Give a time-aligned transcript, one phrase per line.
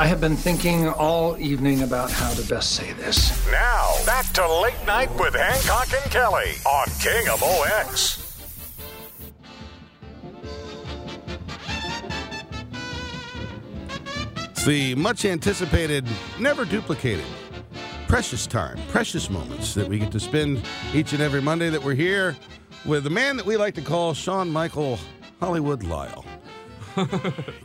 [0.00, 3.46] I have been thinking all evening about how to best say this.
[3.50, 8.26] Now, back to Late Night with Hancock and Kelly on KMOX.
[14.52, 17.26] It's the much anticipated, never duplicated,
[18.08, 20.62] precious time, precious moments that we get to spend
[20.94, 22.38] each and every Monday that we're here
[22.86, 24.98] with the man that we like to call Sean Michael
[25.40, 26.24] Hollywood Lyle.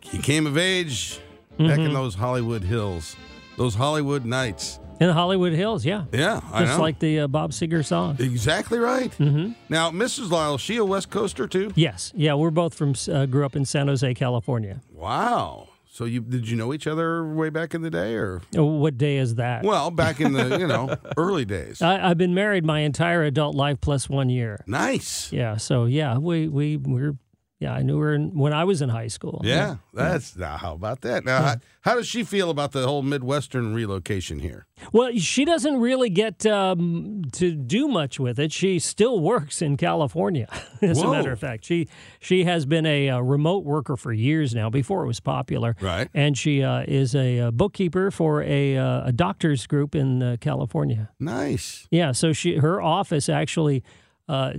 [0.02, 1.22] he came of age
[1.58, 3.16] back in those Hollywood hills,
[3.58, 4.80] those Hollywood nights.
[5.00, 6.06] In the Hollywood Hills, yeah.
[6.14, 8.16] Yeah, I Just like the uh, Bob Seger song.
[8.18, 9.12] Exactly right.
[9.18, 9.52] Mm-hmm.
[9.68, 10.32] Now, Mrs.
[10.32, 11.74] Lyle, she a West Coaster too?
[11.76, 14.82] Yes, yeah, we're both from, uh, grew up in San Jose, California.
[14.94, 15.68] Wow.
[15.92, 18.98] So you did you know each other way back in the day, or Uh, What
[18.98, 19.64] day is that?
[19.64, 21.82] well, back in the you know early days?
[21.82, 24.62] I, I've been married my entire adult life plus one year.
[24.68, 25.32] Nice.
[25.32, 27.16] Yeah, so yeah, we we we're
[27.60, 29.42] yeah, I knew her in, when I was in high school.
[29.44, 30.58] Yeah, that's now.
[30.58, 31.24] How about that?
[31.24, 34.68] Now, how, how does she feel about the whole Midwestern relocation here?
[34.92, 38.52] Well, she doesn't really get um, to do much with it.
[38.52, 40.48] She still works in California.
[40.82, 41.88] As a matter of fact, she
[42.20, 44.70] she has been a, uh remote worker for years now.
[44.70, 46.10] Before it was popular, Right.
[46.14, 50.38] And she uh, is a, uh bookkeeper for a uh, a doctors group in uh,
[50.42, 51.10] California.
[51.20, 51.88] Nice.
[51.90, 53.84] Yeah, so she her office actually,
[54.28, 54.54] uh,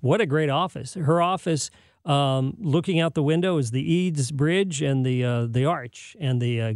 [0.00, 0.94] what a great office.
[0.94, 1.70] Her office,
[2.06, 6.40] um, looking out the window, is the Eads Bridge and the uh, the arch and
[6.40, 6.72] the uh,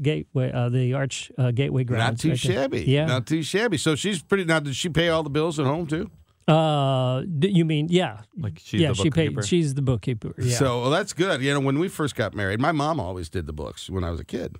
[0.00, 1.98] gateway, uh, the arch uh, gateway ground.
[1.98, 2.22] Not grounds.
[2.22, 2.62] too right there.
[2.62, 2.84] shabby.
[2.84, 3.06] Yeah.
[3.06, 3.76] Not too shabby.
[3.76, 4.44] So she's pretty.
[4.44, 6.10] Now, did she pay all the bills at home too?
[6.46, 8.22] Uh, you mean yeah?
[8.38, 9.42] Like she's yeah, the she bookkeeper.
[9.42, 9.48] paid.
[9.48, 10.34] She's the bookkeeper.
[10.38, 10.56] Yeah.
[10.56, 11.42] So well, that's good.
[11.42, 14.10] You know, when we first got married, my mom always did the books when I
[14.10, 14.56] was a kid.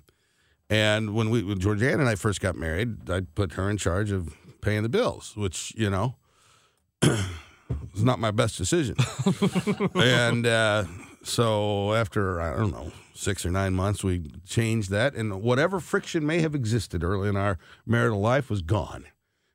[0.69, 4.11] And when we, when Georgiana and I first got married, I put her in charge
[4.11, 6.15] of paying the bills, which you know
[7.93, 8.95] was not my best decision.
[9.95, 10.85] and uh,
[11.23, 16.25] so after I don't know six or nine months, we changed that, and whatever friction
[16.25, 19.05] may have existed early in our marital life was gone.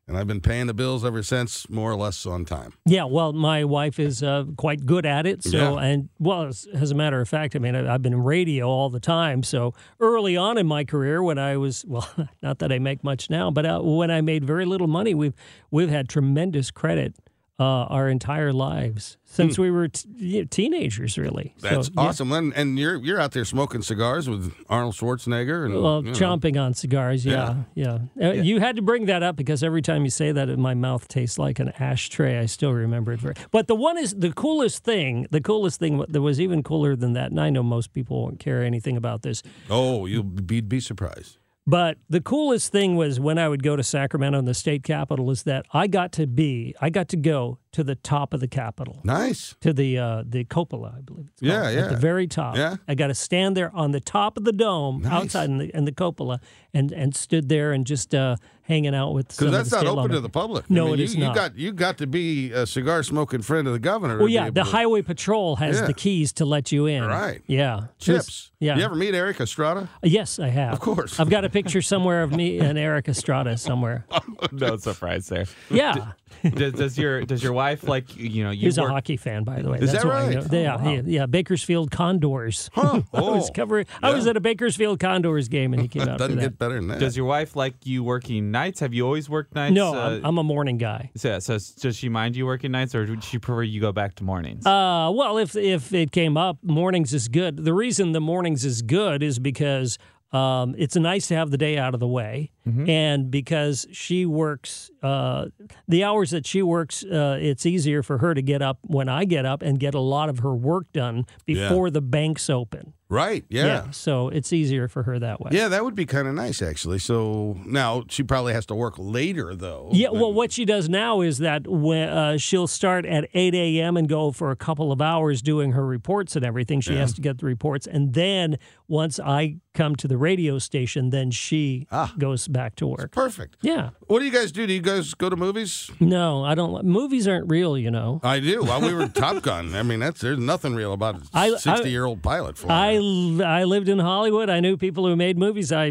[0.07, 2.75] And I've been paying the bills ever since, more or less on time.
[2.85, 5.43] Yeah, well, my wife is uh, quite good at it.
[5.43, 5.83] So, Yeah.
[5.87, 8.67] and well, as, as a matter of fact, I mean, I, I've been in radio
[8.69, 9.43] all the time.
[9.43, 12.07] So, early on in my career, when I was well,
[12.43, 15.33] not that I make much now, but uh, when I made very little money, we've
[15.71, 17.15] we've had tremendous credit
[17.59, 21.54] uh, our entire lives since we were t- teenagers, really.
[21.59, 21.75] So, Hmm.
[21.75, 22.00] That's yeah.
[22.03, 22.32] awesome.
[22.32, 26.19] And, and you're you're out there smoking cigars with Arnold Schwarzenegger and Well, you know.
[26.19, 27.98] chomping on cigars, yeah, yeah.
[28.20, 31.06] Uh, You had to bring that up because every time you say that, my mouth
[31.06, 32.38] tastes like an ashtray.
[32.38, 33.34] I still remember it very.
[33.53, 35.26] But the one is the coolest thing.
[35.31, 38.41] The coolest thing that was even cooler than that, and I know most people won't
[38.41, 39.42] care anything about this.
[39.71, 41.38] Oh, you'd be, be surprised.
[41.67, 45.31] But the coolest thing was when I would go to Sacramento in the state capitol.
[45.31, 48.47] Is that I got to be, I got to go to the top of the
[48.49, 49.01] capitol.
[49.03, 49.55] Nice.
[49.63, 51.29] To the uh, the cupola, I believe.
[51.33, 51.85] It's Yeah, called, yeah.
[51.85, 52.57] At the very top.
[52.57, 52.77] Yeah.
[52.87, 55.13] I got to stand there on the top of the dome, Nice.
[55.13, 56.41] outside in the in the cupola,
[56.75, 59.29] and and stood there and just uh, hanging out with.
[59.29, 60.15] Because that's not open lawmen.
[60.17, 60.69] to the public.
[60.71, 63.41] No, I mean, it you, is you got you got to be a cigar smoking
[63.41, 64.19] friend of the governor.
[64.19, 65.87] Well, yeah, the to- highway patrol has Yeah.
[65.87, 67.03] the keys to let you in.
[67.05, 67.41] Right.
[67.47, 67.87] Yeah.
[67.99, 68.51] Chips.
[68.65, 68.77] Yeah.
[68.79, 69.89] You ever meet Erik Estrada?
[70.03, 70.73] Yes, I have.
[70.73, 71.21] Of course.
[71.21, 74.07] I've got a picture somewhere of me and Erik Estrada somewhere.
[74.53, 75.47] no surprise there.
[75.71, 76.13] Yeah.
[76.43, 79.45] does, does your does your wife like you know you He's work, a hockey fan,
[79.45, 79.78] by the way.
[79.78, 80.34] Is That's that right?
[80.51, 80.59] know.
[80.59, 80.91] yeah, Oh, wow.
[80.93, 82.71] yeah, yeah, Bakersfield Condors.
[82.75, 83.03] Huh.
[83.15, 83.87] I was Oh, covering.
[84.03, 86.43] I was at a Bakersfield Condors game, and he came out Doesn't that.
[86.43, 86.99] get better than that.
[86.99, 88.81] Does your wife like you working nights?
[88.81, 89.75] Have you always worked nights?
[89.75, 91.10] no, Uh, I'm, I'm a morning guy.
[91.17, 94.15] so, so does she mind you working nights, or would she prefer you go back
[94.17, 94.67] to mornings?
[94.67, 97.65] Uh, well, if if it came up, mornings is good.
[97.65, 98.21] The reason the
[98.54, 99.98] mornings is good is because
[100.30, 102.53] um, it's nice to have the day out of the way.
[102.66, 105.47] And because she works, uh,
[105.87, 109.27] the hours that she works, uh, it's easier for her to get up when I
[109.27, 111.69] get up and get a lot of her work done Yeah.
[111.69, 112.95] before the banks open.
[113.11, 113.45] Right.
[113.51, 113.91] Yeah.
[113.91, 115.51] So it's easier for her that way.
[115.53, 116.99] Yeah, that would be kind of nice, actually.
[116.99, 119.91] So now she probably has to work later, though.
[119.93, 123.97] Yeah, well, what she does now is that when uh, she'll start at 8 a.m.
[123.99, 126.81] and go for a couple of hours doing her reports and everything.
[126.81, 127.87] She has to get the reports.
[127.87, 128.57] And then
[128.89, 132.15] once I come to the radio station, then she Ah.
[132.19, 133.12] goes back to work.
[133.12, 133.56] perfect.
[133.60, 133.91] Yeah.
[134.06, 134.66] What do you guys do?
[134.66, 135.91] Do you guys go to movies?
[136.01, 136.83] No, I don't.
[136.86, 138.21] Movies aren't real, you know.
[138.22, 138.62] I do.
[138.65, 141.56] While we were Top Gun, I mean, that's there's nothing real about I- a I-
[141.59, 142.56] sixty-year-old pilot.
[142.56, 142.97] flying
[143.41, 144.48] I, l- I lived in Hollywood.
[144.48, 145.71] I knew people who made movies.
[145.72, 145.91] I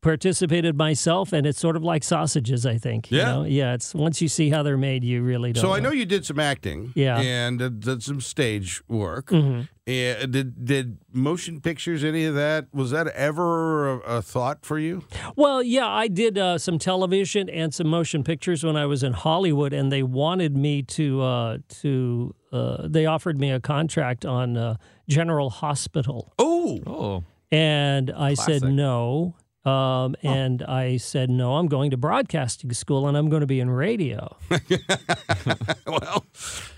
[0.00, 3.10] participated myself, and it's sort of like sausages, I think.
[3.10, 3.24] you Yeah.
[3.32, 3.44] know?
[3.44, 3.74] Yeah.
[3.74, 6.24] It's once you see how they're made, you really don't So I know you did
[6.24, 7.18] some acting, Yeah.
[7.18, 9.26] and uh, did some stage work.
[9.26, 9.62] Mm-hmm.
[9.88, 12.66] And did did motion pictures any of that?
[12.74, 15.04] Was that ever a, a thought for you?
[15.34, 19.14] Well, yeah, I did uh, some television and some motion pictures when I was in
[19.14, 22.34] Hollywood, and they wanted me to uh, to.
[22.52, 24.76] Uh, they offered me a contract on uh,
[25.08, 29.36] General Hospital, Oh, Oh, and I said no.
[29.64, 31.56] Um, and I said no.
[31.56, 34.36] I'm going to broadcasting school, and I'm going to be in radio.
[35.86, 36.24] well,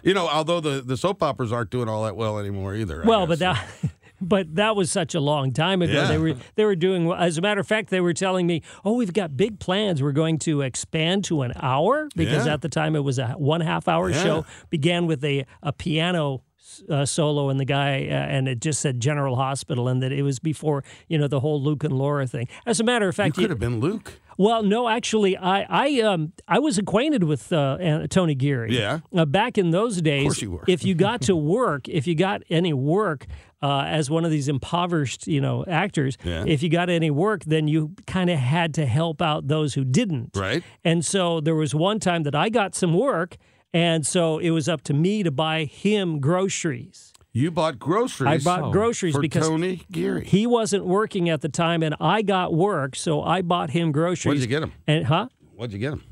[0.02, 3.04] you know, although the, the soap operas aren't doing all that well anymore either.
[3.04, 3.64] I well, but that.
[4.22, 5.94] But that was such a long time ago.
[5.94, 6.06] Yeah.
[6.08, 7.10] They were they were doing.
[7.10, 10.02] As a matter of fact, they were telling me, "Oh, we've got big plans.
[10.02, 12.52] We're going to expand to an hour because Yeah.
[12.52, 14.22] at the time it was a one half hour Yeah.
[14.22, 14.44] show.
[14.68, 16.42] Began with a a piano
[16.88, 20.22] uh, solo and the guy uh, and it just said General Hospital and that it
[20.22, 22.48] was before you know the whole Luke and Laura thing.
[22.66, 24.20] As a matter of fact, you could have been Luke.
[24.38, 28.76] well, no, actually, I I um I was acquainted with uh, Tony Geary.
[28.76, 29.00] Yeah.
[29.14, 30.64] Uh, back in those days, course you were.
[30.66, 33.26] if you got to work, if you got any work
[33.62, 36.44] uh, as one of these impoverished, you know, actors, Yeah.
[36.46, 39.84] if you got any work, then you kind of had to help out those who
[39.84, 40.30] didn't.
[40.34, 40.62] Right.
[40.82, 43.36] And so there was one time that I got some work,
[43.72, 47.12] and so it was up to me to buy him groceries.
[47.32, 48.44] You bought groceries.
[48.46, 50.26] I bought groceries for because Tony Geary.
[50.26, 54.26] he wasn't working at the time, and I got work, so I bought him groceries.
[54.26, 54.72] What did you get him?
[54.86, 55.28] And huh?
[55.54, 56.02] What'd you get him?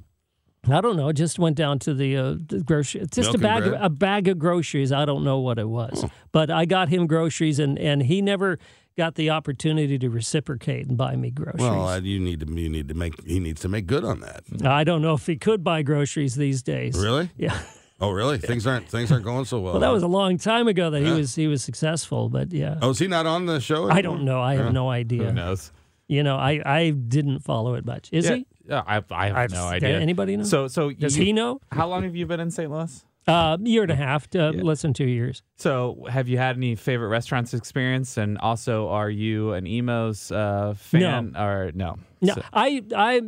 [0.71, 1.11] I don't know.
[1.13, 3.01] Just went down to the, uh, the grocery.
[3.11, 4.93] Just Milk a bag, of, a bag of groceries.
[4.93, 8.59] I don't know what it was, but I got him groceries, and and he never
[8.99, 11.61] got the opportunity to reciprocate and buy me groceries.
[11.63, 14.21] Well, uh, you need to you need to make he needs to make good on
[14.21, 14.43] that.
[14.65, 16.99] I don't know if he could buy groceries these days.
[16.99, 17.31] Really?
[17.37, 17.59] Yeah.
[18.01, 18.39] Oh, really?
[18.39, 19.73] Things aren't things aren't going so well.
[19.73, 22.79] Well, that was a long time ago that he was he was successful, but yeah.
[22.81, 23.91] Oh, is he not on the show?
[23.91, 24.41] I don't know.
[24.41, 25.19] I have no idea.
[25.19, 25.35] who idea.
[25.35, 25.73] knows?
[26.07, 28.09] You know, I I didn't follow it much.
[28.13, 28.47] Is yeah, he?
[28.71, 29.99] I, I have I've- no idea.
[29.99, 30.45] Anybody know?
[30.45, 31.61] So, so Does you- he know?
[31.73, 32.71] How long have you been in St.
[32.71, 33.05] Louis?
[33.29, 35.43] Uh, year and a half, uh, less than two years.
[35.57, 38.17] So, have you had any favorite restaurants experience?
[38.17, 41.99] And also, are you an Imo's uh, fan or no?
[42.23, 43.21] No, So- I I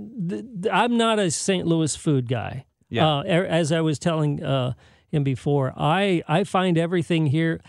[0.73, 1.67] I'm not a St.
[1.67, 2.65] Louis food guy.
[2.89, 3.07] Yeah.
[3.19, 4.73] Uh, as I was telling uh,
[5.13, 7.61] him before, I I find everything here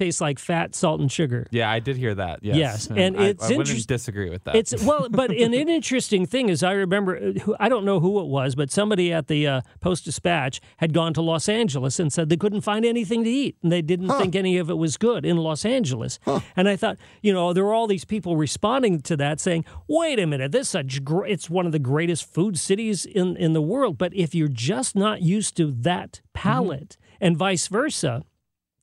[0.00, 1.46] tastes like fat, salt, and sugar.
[1.50, 2.42] yeah, I did hear that.
[2.42, 4.56] Yes, Yes, and I, it's I wouldn't disagree with that.
[4.56, 8.20] It's well, but an, an interesting thing is I remember uh, I don't know who
[8.20, 12.10] it was, but somebody at the uh, Post Dispatch had gone to Los Angeles and
[12.10, 14.96] said they couldn't find anything to eat, and they didn't think any of it was
[14.96, 16.18] good in Los Angeles.
[16.56, 20.18] And I thought, you know, there were all these people responding to that, saying, "Wait
[20.18, 23.52] a minute, this is such gr- it's one of the greatest food cities in in
[23.52, 28.24] the world." But if you're just not used to that palate, and vice versa.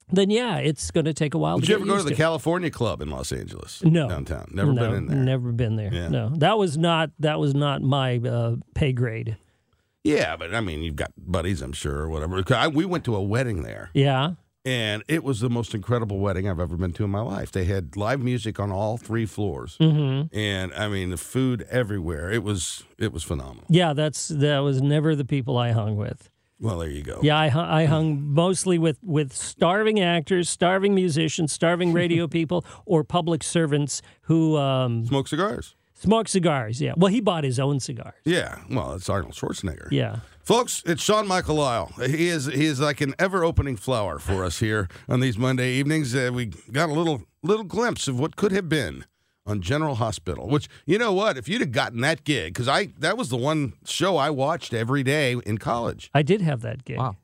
[0.09, 1.61] Then yeah, it's going to take a while to.
[1.61, 3.83] Did to you ever go to the California Club in Los Angeles?
[3.83, 4.07] No.
[4.07, 4.49] downtown.
[4.53, 5.17] Never no, been in there.
[5.17, 5.93] Never been there.
[5.93, 6.07] Yeah.
[6.07, 9.37] No, that was not that was not my uh, pay grade.
[10.03, 12.41] Yeah, but I mean, you've got buddies, I'm sure, or whatever.
[12.55, 16.47] I, we went to a wedding there, Yeah, and it was the most incredible wedding
[16.49, 17.51] I've ever been to in my life.
[17.51, 22.31] They had live music on all three floors, hmm and I mean, the food everywhere.
[22.31, 23.65] It was it was phenomenal.
[23.67, 23.91] yeah.
[23.91, 26.29] That's that was never the people I hung with.
[26.59, 27.19] Well, there you go.
[27.21, 33.03] Yeah, I, I hung mostly with with starving actors, starving musicians, starving radio people, or
[33.03, 35.75] public servants who um, Smoke cigars.
[35.93, 36.81] smoke cigars.
[36.81, 38.15] Yeah, well, he bought his own cigars.
[38.25, 39.87] Yeah, well, it's Arnold Schwarzenegger.
[39.91, 40.17] Yeah.
[40.43, 41.91] Folks, it's Sean Michael Lyle.
[41.97, 45.73] He is he is like an ever opening flower for us here on these Monday
[45.73, 46.15] evenings.
[46.15, 49.03] Uh, we got a little little glimpse of what could have been
[49.47, 50.47] on General Hospital.
[50.47, 53.37] Which you know what, if you'd have gotten that gig, because I that was the
[53.37, 56.11] one show I watched every day in college.
[56.13, 56.97] I did have that gig.
[56.97, 57.15] Wow.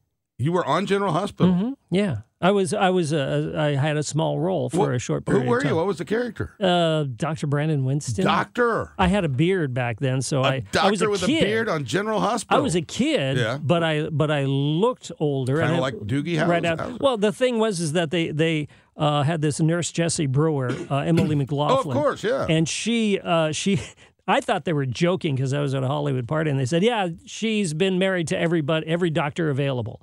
[0.44, 1.54] You were on General Hospital.
[1.54, 2.74] hmm Yeah, I was.
[2.74, 3.14] I was.
[3.14, 5.42] Uh, I had a small role for What- a short period.
[5.42, 5.46] of.
[5.46, 5.76] Who were you?
[5.76, 6.54] What was the character?
[6.60, 7.48] Uh, Dr.
[7.48, 8.26] Brandon Winston.
[8.26, 8.92] Doctor.
[8.98, 11.44] I had a beard back then, so A I doctor I was a with kid.
[11.44, 12.58] a beard on General Hospital.
[12.58, 13.58] I was a kid, Yeah.
[13.64, 15.60] but I but I looked older.
[15.62, 16.48] Kinda like Doogie Howser.
[16.50, 20.28] Right after, well, the thing was is that they they uh, had this nurse Jessie
[20.28, 21.96] Brewer, uh, Emily McLaughlin.
[21.98, 22.46] Oh, course, yeah.
[22.50, 23.80] And she uh, she.
[24.26, 26.82] I thought they were joking because I was at a Hollywood party, and they said,
[26.82, 30.00] "Yeah, she's been married to everybody, every doctor available."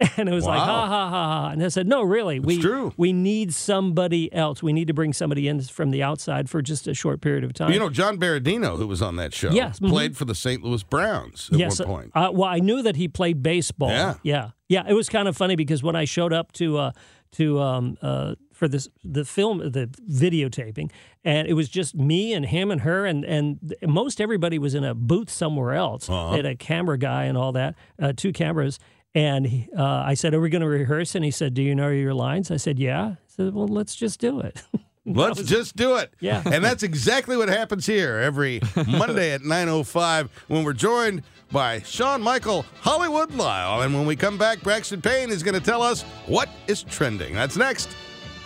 [0.16, 1.48] And it was like, ha ha ha ha.
[1.50, 2.92] And I said, no, really, we true.
[2.96, 4.62] we need somebody else.
[4.62, 7.52] We need to bring somebody in from the outside for just a short period of
[7.52, 7.72] time.
[7.72, 9.88] You know, John Berardino, who was on that show, Yes, mhm.
[9.88, 10.62] played for the St.
[10.62, 12.10] Louis Browns at yes, one point.
[12.14, 13.90] Uh, well, I knew that he played baseball.
[13.90, 14.14] Yeah.
[14.22, 14.84] yeah, yeah.
[14.88, 16.92] It was kind of funny because when I showed up to uh,
[17.32, 20.90] to um, uh, for this the film the videotaping,
[21.24, 24.84] and it was just me and him and her, and and most everybody was in
[24.84, 26.08] a booth somewhere else.
[26.08, 26.30] Uh-huh.
[26.30, 28.78] They had a camera guy and all that, uh, two cameras.
[29.14, 31.74] And he, uh, I said, "Are we going to rehearse?" And he said, "Do you
[31.74, 34.62] know your lines?" I said, "Yeah." I said, "Well, let's just do it."
[35.06, 36.14] Let's just do it.
[36.18, 36.42] Yeah.
[36.46, 42.22] And that's exactly what happens here every Monday at 9.05 when we're joined by Sean
[42.22, 43.82] Michael Hollywood Lyle.
[43.82, 47.34] And when we come back, Braxton Payne is going to tell us what is trending.
[47.34, 47.94] That's next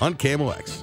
[0.01, 0.83] on KMOX.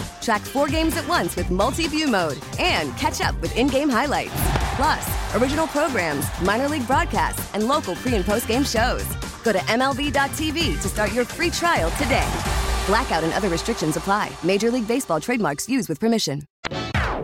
[0.21, 3.89] Track four games at once with multi view mode and catch up with in game
[3.89, 4.33] highlights.
[4.75, 9.05] Plus, original programs, minor league broadcasts, and local pre and post game shows.
[9.43, 12.29] Go to MLB.tv to start your free trial today.
[12.85, 14.31] Blackout and other restrictions apply.
[14.43, 16.43] Major League Baseball trademarks used with permission.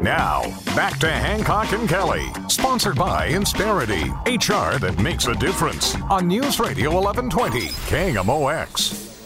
[0.02, 0.44] Now,
[0.76, 6.60] back to Hancock and Kelly, sponsored by Insperity, HR that makes a difference on News
[6.60, 9.17] Radio 1120, KMOX.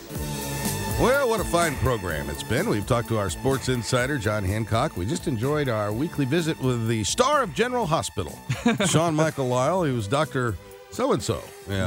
[0.99, 2.69] Well, what a fine program it's been.
[2.69, 4.97] We've talked to our sports insider, John Hancock.
[4.97, 8.37] We just enjoyed our weekly visit with the star of General Hospital,
[8.85, 9.83] Sean Michael Lyle.
[9.83, 10.55] He was Dr.
[10.91, 11.41] So and so.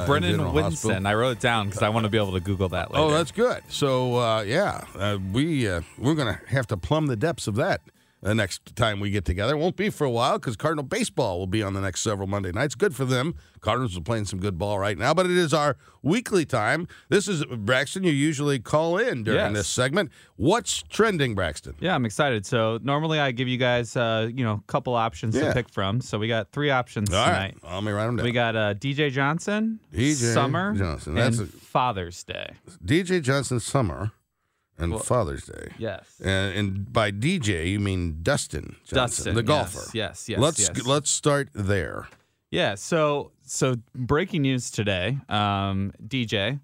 [0.07, 1.07] Brennan Winston.
[1.07, 3.05] I wrote it down because I want to be able to Google that later.
[3.05, 3.63] Oh, that's good.
[3.69, 7.55] So, uh, yeah, uh, we, uh, we're going to have to plumb the depths of
[7.57, 7.83] that
[8.25, 9.53] the next time we get together.
[9.55, 12.27] It won't be for a while because Cardinal baseball will be on the next several
[12.27, 12.75] Monday nights.
[12.75, 13.35] Good for them.
[13.61, 16.89] Cardinals are playing some good ball right now, but it is our weekly time.
[17.11, 18.03] This is Braxton.
[18.03, 19.53] You usually call in during Yes.
[19.55, 20.11] this segment.
[20.37, 21.75] What's trending, Braxton?
[21.81, 22.47] Yeah, I'm excited.
[22.47, 25.49] So normally I give you guys, uh, you know, a couple options Yeah.
[25.49, 26.01] to pick from.
[26.01, 27.57] So we got three options All tonight.
[27.63, 28.25] right, let me write them down.
[28.25, 31.17] We got uh, DJ Johnson, DJ Summer, Johnson.
[31.19, 32.55] and That's a- Father's Day.
[32.85, 34.13] DJ Johnson Summer
[34.79, 35.73] and Well, Father's Day.
[35.79, 36.07] Yes.
[36.23, 39.91] And, and by DJ you mean Dustin Johnson, Dustin, the yes, golfer.
[39.95, 40.87] yes, yes, Let's yes.
[40.87, 42.09] let's start there.
[42.51, 42.75] Yeah.
[42.75, 45.19] So so breaking news today.
[45.29, 46.61] Um, DJ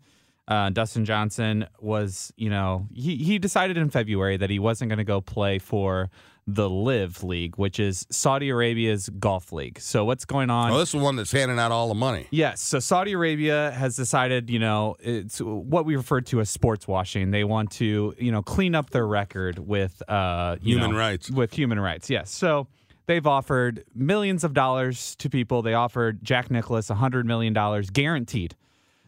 [0.51, 4.99] uh, Dustin Johnson was, you know, he he decided in February that he wasn't going
[4.99, 6.11] to go play for
[6.47, 9.81] the LIV League, which is Saudi Arabia's golf league.
[9.81, 10.73] So what's going on?
[10.73, 12.27] Oh, this is the one that's handing out all the money.
[12.31, 12.61] Yes.
[12.61, 17.31] So Saudi Arabia has decided, you know, it's what we refer to as sports washing.
[17.31, 21.31] They want to, you know, clean up their record with uh, you Human know, rights.
[21.31, 22.31] With human rights, yes.
[22.31, 22.67] So
[23.07, 25.63] they've offered millions of dollars to people.
[25.63, 27.53] They offered Jack Nicklaus $100 million
[27.93, 28.57] guaranteed.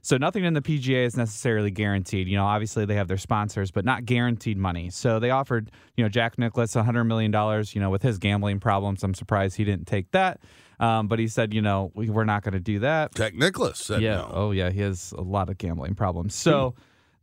[0.03, 2.27] So nothing in the PGA is necessarily guaranteed.
[2.27, 4.91] You know, obviously they have their sponsors, but not guaranteed money.
[4.91, 7.33] So they offered, you know, Jack Nicklaus $100 million,
[7.73, 9.05] you know, with his gambling problems.
[9.05, 10.41] I'm surprised he didn't take that.
[10.81, 13.15] Um, but he said, you know, we, we're not going to do that.
[13.15, 14.17] Jack Nicklaus said yeah.
[14.17, 14.31] no.
[14.33, 14.71] Oh, yeah.
[14.71, 16.35] He has a lot of gambling problems.
[16.35, 16.75] So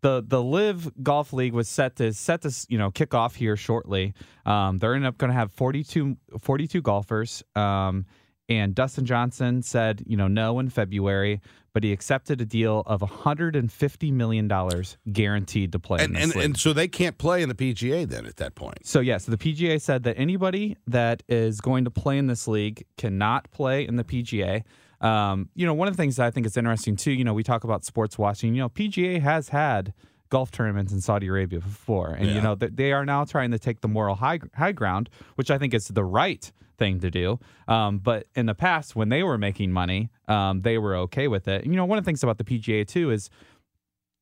[0.01, 3.57] the the LIV Golf League was set to set to you know kick off here
[3.57, 4.13] shortly.
[4.45, 7.43] Um, they're end up going to have 42, 42 golfers.
[7.55, 8.05] Um,
[8.49, 11.39] and Dustin Johnson said, you know, no in February,
[11.71, 16.23] but he accepted a deal of 150 million dollars guaranteed to play in And this
[16.23, 16.45] and, league.
[16.45, 18.85] and so they can't play in the PGA then at that point.
[18.85, 22.47] So yeah, so the PGA said that anybody that is going to play in this
[22.47, 24.63] league cannot play in the PGA.
[25.01, 27.33] Um, you know, one of the things that I think is interesting too, you know,
[27.33, 28.53] we talk about sports washing.
[28.55, 29.93] You know, PGA has had
[30.29, 33.57] golf tournaments in Saudi Arabia before, and you know th- they are now trying to
[33.57, 37.37] take the moral high high ground, which I think is the right thing to do.
[37.67, 41.47] Um, but in the past, when they were making money, um, they were okay with
[41.47, 41.65] it.
[41.65, 43.29] You know, one of the things about the PGA too is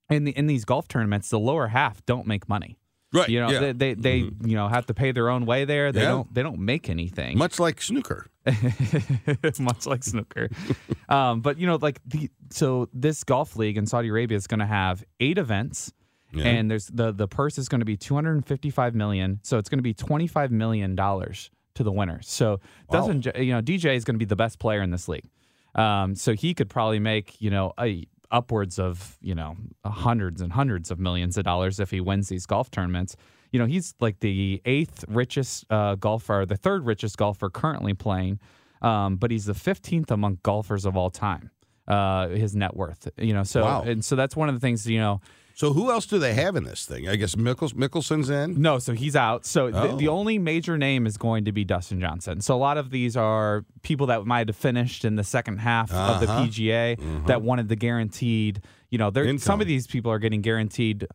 [0.09, 2.77] in the in these golf tournaments, the lower half don't make money.
[3.13, 3.59] Right, You know, yeah.
[3.59, 5.93] they they, they you know have to pay their own way there.
[5.93, 6.09] They Yeah.
[6.09, 7.37] don't they don't make anything.
[7.37, 8.27] Much like snooker.
[9.59, 10.49] much like snooker.
[11.09, 14.59] um, but you know, like the so this golf league in Saudi Arabia is going
[14.59, 15.93] to have eight events,
[16.33, 16.45] Yeah.
[16.47, 19.39] and there's the the purse is going to be 255 million.
[19.43, 22.19] So it's going to be 25 million dollars to the winner.
[22.21, 22.59] So
[22.91, 25.29] doesn't you know DJ is going to be the best player in this league.
[25.75, 29.55] Um, so he could probably make you know a upwards of you know
[29.85, 33.15] hundreds and hundreds of millions of dollars if he wins these golf tournaments.
[33.51, 38.39] You know he's like the eighth richest uh, golfer, the third richest golfer currently playing,
[38.81, 41.51] um, but he's the fifteenth among golfers of all time.
[41.87, 43.81] Uh, his net worth, you know, so Wow.
[43.83, 45.21] and so that's one of the things, you know.
[45.53, 47.07] So who else do they have in this thing?
[47.09, 48.61] I guess Mickels, Mickelson's in.
[48.61, 49.45] No, so he's out.
[49.45, 50.17] So the, the Oh.
[50.17, 52.41] only major name is going to be Dustin Johnson.
[52.41, 55.91] So a lot of these are people that might have finished in the second half
[55.91, 56.43] of the Uh-huh.
[56.45, 61.07] PGA that wanted the guaranteed, you know, there some of these people are getting guaranteed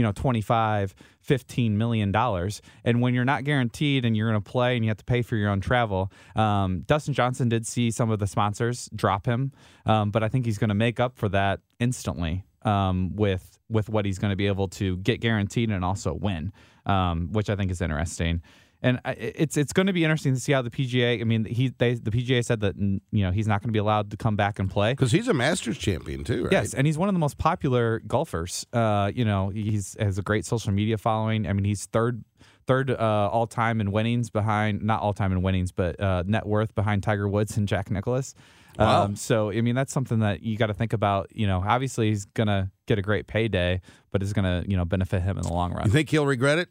[0.00, 2.62] you know 25 15 million dollars.
[2.82, 5.20] And when you're not guaranteed and you're going to play and you have to pay
[5.20, 9.52] for your own travel um, dustin johnson did see some of the sponsors drop him
[9.84, 13.88] um, but i think he's going to make up for that instantly um, with with
[13.88, 16.52] what he's going to be able to get guaranteed and also win
[16.86, 18.40] um, which i think is interesting
[18.82, 21.20] and it's it's going to be interesting to see how the PGA.
[21.20, 23.78] I mean, he they the PGA said that you know he's not going to be
[23.78, 26.52] allowed to come back and play because he's a Masters champion too, right?
[26.52, 28.66] Yes, and he's one of the most popular golfers.
[28.72, 31.46] Uh, you know, he's has a great social media following.
[31.46, 32.24] I mean, he's third
[32.66, 36.46] third uh, all time in winnings behind not all time in winnings, but uh, net
[36.46, 38.34] worth behind Tiger Woods and Jack Nicklaus.
[38.78, 39.04] Wow.
[39.04, 41.28] Um, so I mean, that's something that you got to think about.
[41.36, 45.20] You know, obviously he's gonna get a great payday, but it's gonna you know benefit
[45.20, 45.84] him in the long run.
[45.84, 46.70] You think he'll regret it?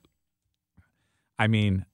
[1.38, 1.86] I mean,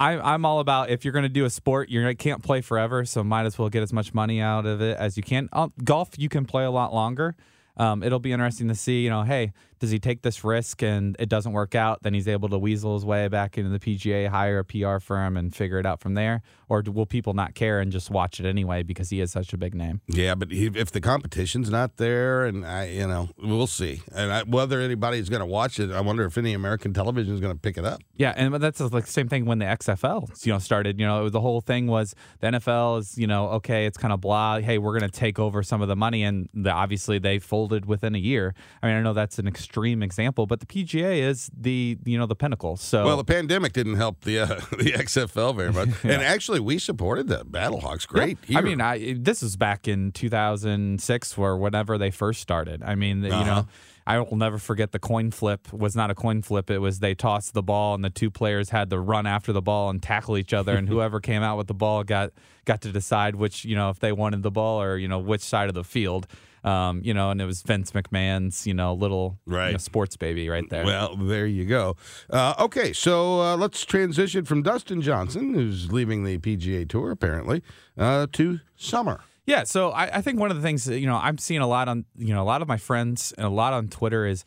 [0.00, 3.04] I, I'm all about if you're going to do a sport, you can't play forever,
[3.04, 5.48] so might as well get as much money out of it as you can.
[5.52, 7.34] Uh, golf, you can play a lot longer.
[7.76, 11.16] Um, it'll be interesting to see, you know, hey, does he take this risk and
[11.18, 12.02] it doesn't work out?
[12.02, 15.36] Then he's able to weasel his way back into the PGA, hire a PR firm,
[15.36, 16.42] and figure it out from there.
[16.68, 19.56] Or will people not care and just watch it anyway because he is such a
[19.56, 20.00] big name?
[20.06, 24.02] Yeah, but he, if the competition's not there, and I, you know, we'll see.
[24.14, 27.40] And I, whether anybody's going to watch it, I wonder if any American television is
[27.40, 28.02] going to pick it up.
[28.16, 30.98] Yeah, and that's like the same thing when the XFL you know started.
[31.00, 34.20] You know, the whole thing was the NFL is you know okay, it's kind of
[34.20, 34.60] blah.
[34.60, 37.86] Hey, we're going to take over some of the money, and the, obviously they folded
[37.86, 38.54] within a year.
[38.82, 42.26] I mean, I know that's an extreme example, but the PGA is the you know
[42.26, 42.76] the pinnacle.
[42.76, 44.46] So Well, the pandemic didn't help the uh,
[44.78, 48.06] the XFL very much, and actually, we supported the Battlehawks.
[48.06, 48.38] Great.
[48.46, 48.58] Yeah.
[48.58, 52.82] I mean, I this is back in 2006 or whenever they first started.
[52.82, 53.44] I mean, you Uh-huh.
[53.44, 53.68] know,
[54.06, 56.70] I will never forget the coin flip was not a coin flip.
[56.70, 59.60] It was they tossed the ball and the two players had to run after the
[59.62, 62.30] ball and tackle each other, and whoever came out with the ball got
[62.64, 65.42] got to decide which you know if they wanted the ball or you know which
[65.42, 66.26] side of the field.
[66.64, 70.48] Um, you know, and it was Vince McMahon's, you know, little you know, sports baby
[70.48, 70.84] right there.
[70.84, 71.96] Well, there you go.
[72.30, 77.62] Uh, okay, so uh, let's transition from Dustin Johnson, who's leaving the PGA Tour apparently,
[77.96, 79.20] uh, to Summer.
[79.46, 81.66] Yeah, so I, I think one of the things that, you know I'm seeing a
[81.66, 84.44] lot on you know a lot of my friends and a lot on Twitter is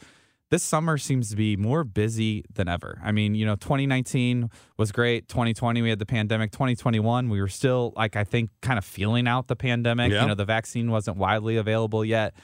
[0.52, 3.00] this summer seems to be more busy than ever.
[3.02, 5.30] I mean, you know, 2019 was great.
[5.30, 6.52] 2020 we had the pandemic.
[6.52, 10.12] 2021 we were still like I think kind of feeling out the pandemic.
[10.12, 10.22] Yeah.
[10.22, 12.36] You know, the vaccine wasn't widely available yet.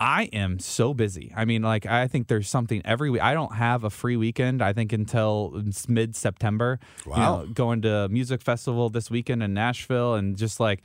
[0.00, 1.32] I am so busy.
[1.36, 3.22] I mean, like I think there's something every week.
[3.22, 4.62] I don't have a free weekend.
[4.62, 6.78] I think until mid September.
[7.04, 7.46] Wow.
[7.52, 10.84] going to a music festival this weekend in Nashville, and just like,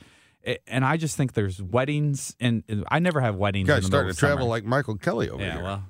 [0.66, 3.68] and I just think there's weddings, and I never have weddings.
[3.68, 5.46] You in guys the middle starting to travel like Michael Kelly over here.
[5.46, 5.62] yeah, here.
[5.62, 5.84] well.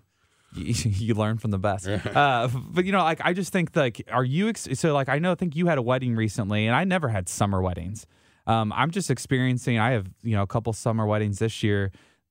[1.04, 4.24] You, learn from the best, uh, but you know, like I just think, like, are
[4.24, 4.92] you ex- so?
[4.94, 7.60] Like, I know, I think you had a wedding recently, and I never had summer
[7.60, 8.06] weddings.
[8.46, 9.78] Um, I'm just experiencing.
[9.78, 11.90] I have, you know, a couple summer weddings this year.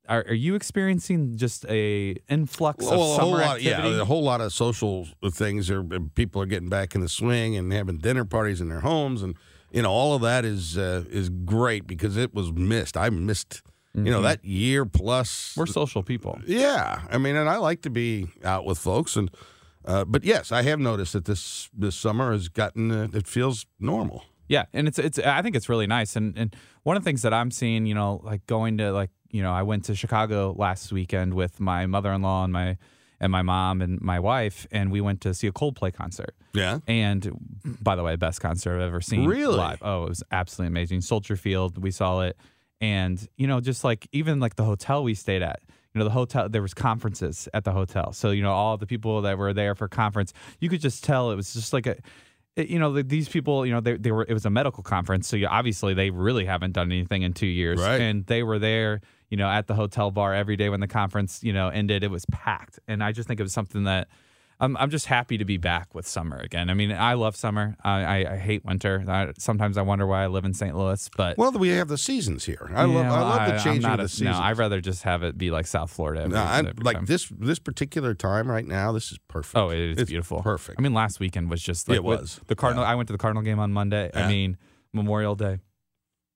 [0.09, 3.89] Are, are you experiencing just a influx Well, of a whole summer lot, activity?
[3.89, 5.71] yeah, a whole lot of social things.
[5.71, 5.81] Are
[6.13, 9.35] people are getting back in the swing and having dinner parties in their homes, and
[9.71, 12.95] you know all of that is uh, is great because it was missed.
[12.97, 13.61] I missed,
[13.93, 14.23] you know, Mhm.
[14.23, 15.53] that year plus.
[15.55, 16.39] We're social people.
[16.47, 19.29] Yeah, I mean, and I like to be out with folks, and
[19.85, 23.65] uh, but yes, I have noticed that this this summer has gotten uh, it feels
[23.79, 24.23] normal.
[24.47, 26.15] Yeah, and it's it's I think it's really nice.
[26.15, 29.11] And and one of the things that I'm seeing, you know, like going to like
[29.31, 32.77] you know, I went to Chicago last weekend with my mother-in-law and my
[33.19, 36.35] and my mom and my wife, and we went to see a Coldplay concert.
[36.53, 36.79] Yeah.
[36.87, 37.31] And
[37.81, 39.55] by the way, best concert I've ever seen Really?
[39.55, 39.79] live.
[39.81, 41.01] Oh, it was absolutely amazing.
[41.01, 42.35] Soldier Field, we saw it,
[42.83, 45.61] and you know, just like even like the hotel we stayed at,
[45.93, 48.11] you know the hotel there was conferences at the hotel.
[48.11, 51.31] So you know all the people that were there for conference you could just tell
[51.31, 51.95] it was just like a
[52.55, 54.83] it- you know the, these people you know they, they were it was a medical
[54.83, 55.27] conference.
[55.27, 57.79] So you, obviously they really haven't done anything in two years.
[57.79, 58.01] Right.
[58.01, 61.41] and they were there you know at the hotel bar every day when the conference
[61.43, 62.03] you know ended.
[62.03, 62.79] It was packed.
[62.87, 64.07] And i just think it was something that
[64.63, 66.69] I'm, I'm just happy to be back with summer again.
[66.69, 67.75] I mean, I love summer.
[67.83, 69.03] I, I, I hate winter.
[69.07, 70.75] I, sometimes I wonder why I live in St.
[70.75, 72.71] Louis, but Well, we have the seasons here.
[72.73, 74.37] I love Yeah, I love the changing of a- the seasons.
[74.37, 76.21] No, I'd rather just have it be like South Florida.
[76.21, 77.05] every- No, I- like time.
[77.05, 78.91] this this particular time right now.
[78.91, 79.57] This is perfect.
[79.57, 80.41] Oh, it is It's beautiful.
[80.41, 80.79] Perfect.
[80.79, 82.39] I mean, last weekend was just like It was.
[82.47, 82.85] the Cardinal.
[82.85, 84.09] I went to the Cardinal game on Monday.
[84.13, 84.25] Yeah.
[84.25, 84.57] I mean,
[84.93, 85.59] Memorial Day.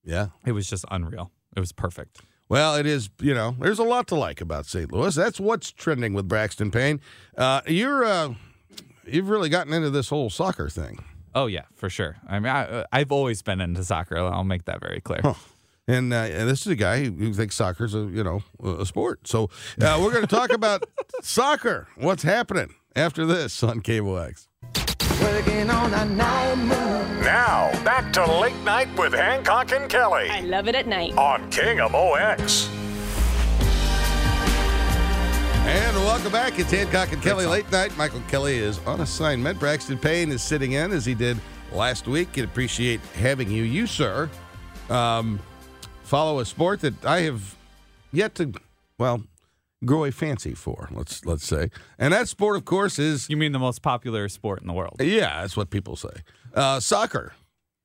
[0.03, 0.27] Yeah.
[0.45, 1.31] It was just unreal.
[1.55, 2.19] It was perfect.
[2.49, 3.09] Well, it is.
[3.19, 4.91] You know, there's a lot to like about St.
[4.91, 5.13] Louis.
[5.15, 7.01] That's what's trending with Braxton Payne.
[7.37, 8.33] Uh, you're uh,
[9.05, 11.03] you've really gotten into this whole soccer thing.
[11.35, 12.17] Oh yeah, for sure.
[12.27, 14.17] I mean, I, I've always been into soccer.
[14.17, 15.21] I'll make that very clear.
[15.89, 18.85] And, uh, and this is a guy who who thinks soccer's a you know a
[18.85, 19.27] sport.
[19.27, 19.49] So
[19.81, 20.83] uh, we're going to talk about
[21.21, 21.87] soccer.
[21.95, 24.47] What's happening after this on KMOX?
[25.21, 26.55] Working on a night.
[27.23, 31.17] Now, back to Late Night with Hancock and Kelly I love it at night.
[31.17, 32.69] on KMOX.
[35.65, 36.57] And welcome back.
[36.57, 37.95] It's Hancock and Kelly late night.
[37.97, 39.59] Michael Kelly is on assignment.
[39.59, 41.37] Braxton Payne is sitting in as he did
[41.73, 42.37] last week.
[42.37, 43.63] And appreciate having you.
[43.63, 44.29] You, sir,
[44.89, 45.39] um,
[46.03, 47.55] follow a sport that I have
[48.13, 48.53] yet to,
[48.97, 49.21] well,
[49.85, 50.89] grow a fancy for.
[50.91, 54.61] Let's let's say, and that sport, of course, is You mean the most popular sport
[54.61, 54.97] in the world?
[55.01, 56.09] yeah, that's what people say.
[56.53, 57.33] Uh, soccer.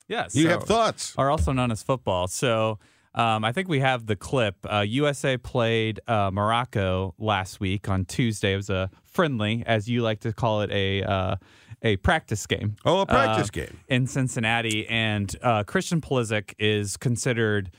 [0.09, 0.35] Yes.
[0.35, 1.15] You so- have thoughts?
[1.17, 2.29] Are also known as football.
[2.29, 2.79] So
[3.15, 4.57] um, I think we have the clip.
[4.71, 8.55] Uh, USA played uh, Morocco last week on Tuesday.
[8.55, 11.37] It was a friendly, as you like to call it, a uh,
[11.83, 12.77] a practice game.
[12.85, 13.81] Oh, a practice uh, game.
[13.89, 17.71] in Cincinnati, and uh, Christian Pulisic is considered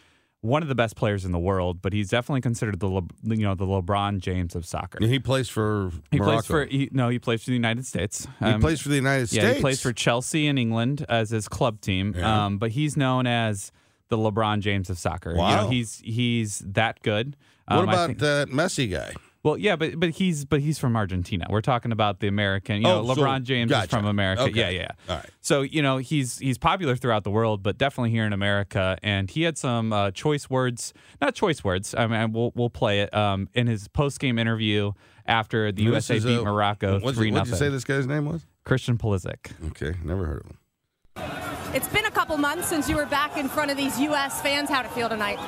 [0.43, 3.38] one of the best players in the world, but he's definitely considered the Le- you
[3.43, 4.99] know the LeBron James of soccer.
[5.03, 6.32] He plays for He Morocco.
[6.34, 8.27] plays for he, no, he plays for the United States.
[8.43, 9.56] He plays for the United yeah, States.
[9.56, 12.13] he plays for Chelsea in England as his club team.
[12.17, 12.45] Yeah.
[12.45, 13.71] Um, but he's known as
[14.10, 15.32] the LeBron James of soccer.
[15.32, 15.69] You know, Wow.
[15.69, 17.36] he's he's that good.
[17.67, 19.13] What Um, I about think- that Messi guy?
[19.43, 21.45] Well, yeah, but but he's but he's from Argentina.
[21.49, 22.82] We're talking about the American.
[22.82, 24.43] You Oh, know, so- LeBron James is from America.
[24.43, 24.60] Okay.
[24.60, 24.88] Yeah, yeah.
[25.10, 25.29] All right.
[25.41, 28.97] So you know he's he's popular throughout the world, but definitely here in America.
[29.03, 31.93] And he had some uh, choice words, not choice words.
[31.93, 34.93] I mean, we'll we'll play it um, in his post game interview
[35.25, 38.08] after the This USA beat uh, Morocco what's- three What did you say this guy's
[38.08, 38.45] name was?
[38.65, 39.51] Christian Pulisic.
[39.71, 40.58] Okay, never heard of him.
[41.75, 44.41] It's been a couple months since you were back in front of these U.S.
[44.41, 44.69] fans.
[44.69, 45.39] How'd it feel tonight?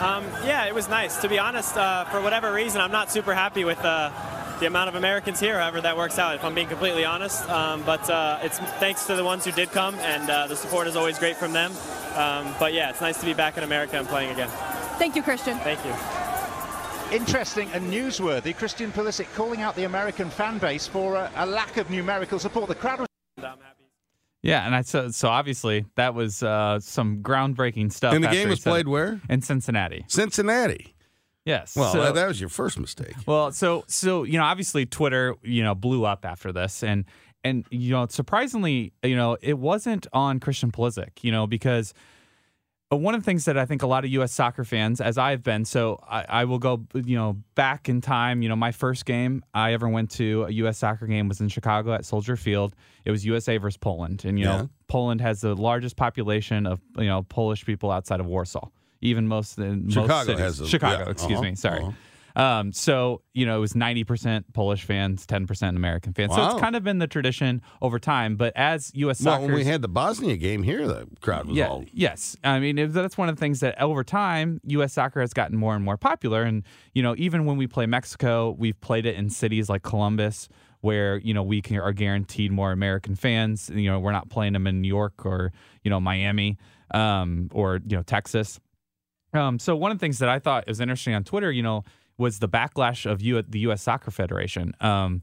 [0.00, 1.18] Um, yeah, it was nice.
[1.18, 4.10] To be honest, uh, for whatever reason, I'm not super happy with uh,
[4.58, 5.58] the amount of Americans here.
[5.58, 6.34] However, that works out.
[6.34, 9.70] If I'm being completely honest, um, but uh, it's thanks to the ones who did
[9.70, 11.72] come, and uh, the support is always great from them.
[12.16, 14.48] Um, but yeah, it's nice to be back in America and playing again.
[14.98, 15.58] Thank you, Christian.
[15.58, 15.94] Thank you.
[17.16, 18.56] Interesting and newsworthy.
[18.56, 22.68] Christian Pulisic calling out the American fan base for a, a lack of numerical support.
[22.68, 23.08] The crowd was.
[24.44, 28.14] Yeah, and I so so obviously that was uh, some groundbreaking stuff.
[28.14, 29.20] And the game was played where?
[29.28, 30.04] In Cincinnati.
[30.08, 30.94] Cincinnati.
[31.44, 31.76] Yes.
[31.76, 33.14] Well, so- that, that was your first mistake.
[33.26, 37.04] Well, so so you know, obviously Twitter, you know, blew up after this, and
[37.42, 41.94] and you know, surprisingly, you know, it wasn't on Christian Pulisic, you know, because
[42.90, 44.32] one of the things that I think a lot of U.S.
[44.32, 48.40] soccer fans, as I've been, so I, I will go, you know, back in time.
[48.42, 50.78] You know, my first game I ever went to a U.S.
[50.78, 52.74] soccer game was in Chicago at Soldier Field.
[53.04, 54.56] It was USA versus Poland, and you Yeah.
[54.58, 58.68] know, Poland has the largest population of you know Polish people outside of Warsaw.
[59.00, 60.40] Even most in most Chicago cities.
[60.40, 61.80] has a- Chicago, yeah, excuse uh-huh, me, sorry.
[61.80, 61.90] uh-huh.
[62.36, 66.34] Um, so you know, it was ninety percent Polish fans, ten percent American fans.
[66.34, 68.36] So it's kind of been the tradition over time.
[68.36, 69.20] But as U.S.
[69.22, 71.84] Well, soccer, when we had the Bosnia game here, the crowd was yeah, all.
[71.92, 72.36] yes.
[72.42, 74.92] I mean, it- that's one of the things that over time, U.S.
[74.94, 76.42] soccer has gotten more and more popular.
[76.42, 80.48] And, you know, even when we play Mexico, we've played it in cities like Columbus,
[80.80, 83.70] where, you know, we can, are guaranteed more American fans.
[83.72, 86.58] You know, we're not playing them in New York or, you know, Miami
[86.92, 88.60] um, or, you know, Texas.
[89.32, 91.84] Um, so one of the things that I thought was interesting on Twitter, you know,
[92.18, 93.82] was the backlash of U- at the U.S.
[93.82, 94.72] Soccer Federation.
[94.80, 95.22] Um,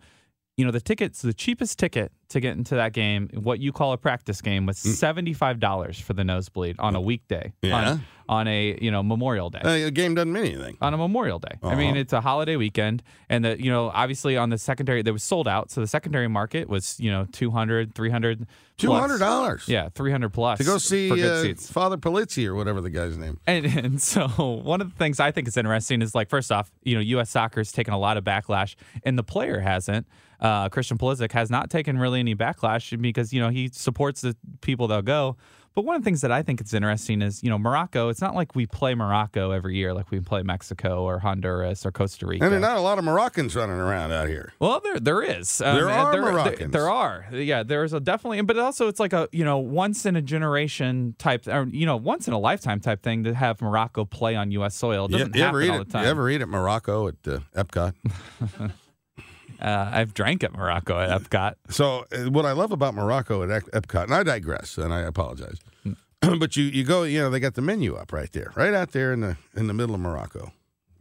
[0.58, 3.94] you know, the tickets, the cheapest ticket to get into that game, what you call
[3.94, 7.54] a practice game, was seventy-five dollars for the nosebleed on a weekday.
[7.62, 7.92] Yeah.
[7.92, 9.60] On, on a you know Memorial Day.
[9.62, 10.78] Uh, the game doesn't mean anything.
[10.82, 11.56] on a Memorial Day.
[11.62, 12.00] I mean, Uh-huh.
[12.00, 15.48] it's a holiday weekend, and the you know obviously on the secondary there was sold
[15.50, 19.68] out, so the secondary market was you know 200 300 Two hundred dollars.
[19.68, 21.54] Yeah, three hundred plus To go see uh.
[21.56, 23.40] Father Polizzi or whatever the guy's name.
[23.46, 26.72] And, and so one of the things I think is interesting is like first off,
[26.84, 27.30] you know, U.S.
[27.30, 30.08] soccer's taken a lot of backlash, and the player hasn't.
[30.40, 34.36] Uh, Christian Pulisic has not taken really any backlash because you know he supports the
[34.62, 35.38] people that'll go.
[35.74, 38.20] But one of the things that I think is interesting is, you know, Morocco, it's
[38.20, 42.26] not like we play Morocco every year like we play Mexico or Honduras or Costa
[42.26, 42.44] Rica.
[42.44, 44.52] And there are not a lot of Moroccans running around out here.
[44.60, 45.60] Well, there there is.
[45.60, 46.60] There are there, Moroccans.
[46.60, 47.26] There, there are.
[47.32, 51.16] Yeah, there's a definitely, but also it's like a you know once in a generation
[51.18, 54.52] type, or you know once in a lifetime type thing to have Morocco play on
[54.52, 54.76] U.S.
[54.76, 55.06] soil.
[55.06, 56.04] It doesn't you happen ever eat all the time.
[56.04, 57.94] You ever eat at Morocco at uh, Epcot?
[59.62, 61.54] Uh, I've drank at Morocco at Epcot.
[61.70, 65.60] So uh, what I love about Morocco at Epcot, and I digress, and I apologize,
[66.22, 68.92] but you you go, you know, they got the menu up right there, right out
[68.92, 70.52] there in the in the middle of Morocco,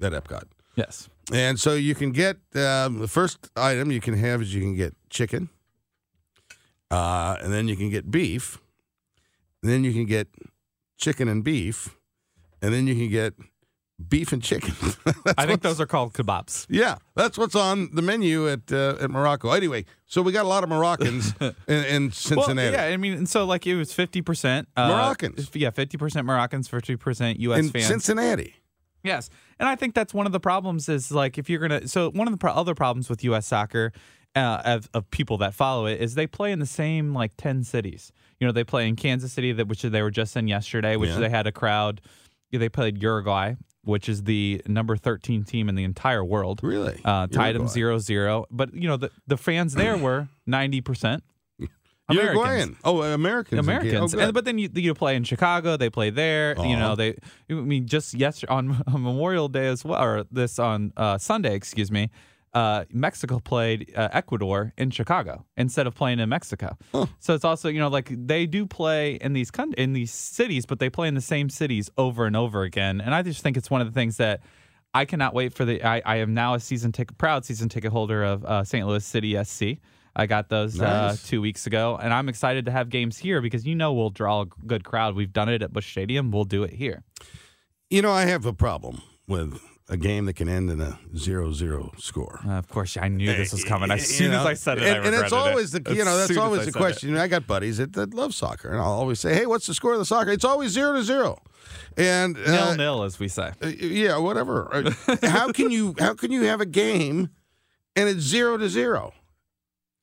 [0.01, 0.45] at Epcot.
[0.77, 1.09] Yes.
[1.33, 4.75] And so you can get um, the first item you can have is you can
[4.75, 5.49] get chicken,
[6.91, 8.59] uh, and then you can get beef,
[9.63, 10.29] and then you can get
[10.99, 11.97] chicken and beef,
[12.61, 13.35] and then you can get
[14.09, 14.75] beef and chicken.
[15.39, 16.67] I think those are called kebabs.
[16.69, 19.51] Yeah, that's what's on the menu at uh, at Morocco.
[19.51, 22.71] Anyway, so we got a lot of Moroccans in, in Cincinnati.
[22.77, 25.51] Well, yeah, I mean, and so like it was fifty percent uh, Moroccans.
[25.55, 27.59] Yeah, fifty percent Moroccans, fifty percent U.S.
[27.61, 27.87] in fans.
[27.87, 28.55] Cincinnati.
[29.03, 31.89] Yes, and I think that's one of the problems is like if you're gonna.
[31.89, 33.47] So one of the pro- other problems with U.S.
[33.47, 33.93] soccer.
[34.37, 37.65] Uh, of, of people that follow it is they play in the same like 10
[37.65, 40.95] cities you know they play in kansas city that which they were just in yesterday
[40.95, 41.19] which Yeah.
[41.19, 42.01] they had a crowd
[42.53, 47.27] they played uruguay which is the number 13 team in the entire world really uh,
[47.29, 47.99] tied them Uruguay.
[48.05, 51.23] 0-0 but you know the, the fans there were 90%
[52.11, 52.77] Uruguayan.
[52.83, 53.61] Oh, Americans.
[53.61, 55.77] Americans, Oh, and, but then you you play in Chicago.
[55.77, 56.57] They play there.
[56.57, 56.79] You Uh-huh.
[56.79, 57.15] know they.
[57.49, 61.55] I mean, just yesterday on, on Memorial Day as well, or this on uh, Sunday,
[61.55, 62.11] excuse me.
[62.53, 66.77] Uh, Mexico played uh, Ecuador in Chicago instead of playing in Mexico.
[67.21, 70.67] So it's also you know like they do play in these con- in these cities,
[70.67, 73.01] but they play in the same cities over and over again.
[73.01, 74.41] And I just think it's one of the things that
[74.93, 75.81] I cannot wait for the.
[75.85, 78.85] I, I am now a season ticket proud season ticket holder of uh, St.
[78.85, 79.79] Louis City SC.
[80.17, 81.23] I got those uh, Nice.
[81.29, 84.41] two weeks ago, and I'm excited to have games here because you know we'll draw
[84.41, 85.15] a good crowd.
[85.15, 86.33] We've done it at Busch Stadium.
[86.33, 87.05] We'll do it here.
[87.91, 92.01] You know, I have a problem with a game that can end in a 0-0
[92.01, 92.41] score.
[92.47, 93.91] Uh, of course, I knew this was coming.
[93.91, 95.85] As You soon as I said it, and, and it's always it.
[95.85, 97.17] the you know that's always the question.
[97.17, 99.93] I got buddies that, that love soccer, and I'll always say, "Hey, what's the score
[99.93, 101.39] of the soccer?" It's always zero to zero,
[101.97, 102.47] and it.
[102.49, 103.51] uh, Nil nil, as we say.
[103.63, 104.73] uh, yeah, whatever.
[104.73, 107.31] Uh, how can you how can you have a game
[107.97, 109.13] and it's zero to zero?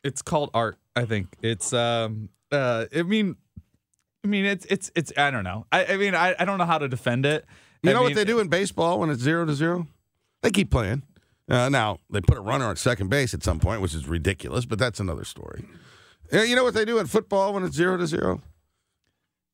[0.04, 0.78] It's called art.
[0.96, 1.72] I think it's.
[1.74, 3.36] um uh I mean,
[4.24, 5.14] I mean it's it's it's.
[5.18, 5.66] I don't know.
[5.72, 7.46] I, I mean I, I don't know how to defend it.
[7.84, 9.88] You I know what they do in baseball when it's zero to zero?
[10.42, 11.04] They keep playing.
[11.50, 14.66] Uh, now they put a runner on second base at some point, which is ridiculous,
[14.66, 15.66] but that's another story.
[16.34, 18.42] Uh, You know what they do in football when it's zero to zero?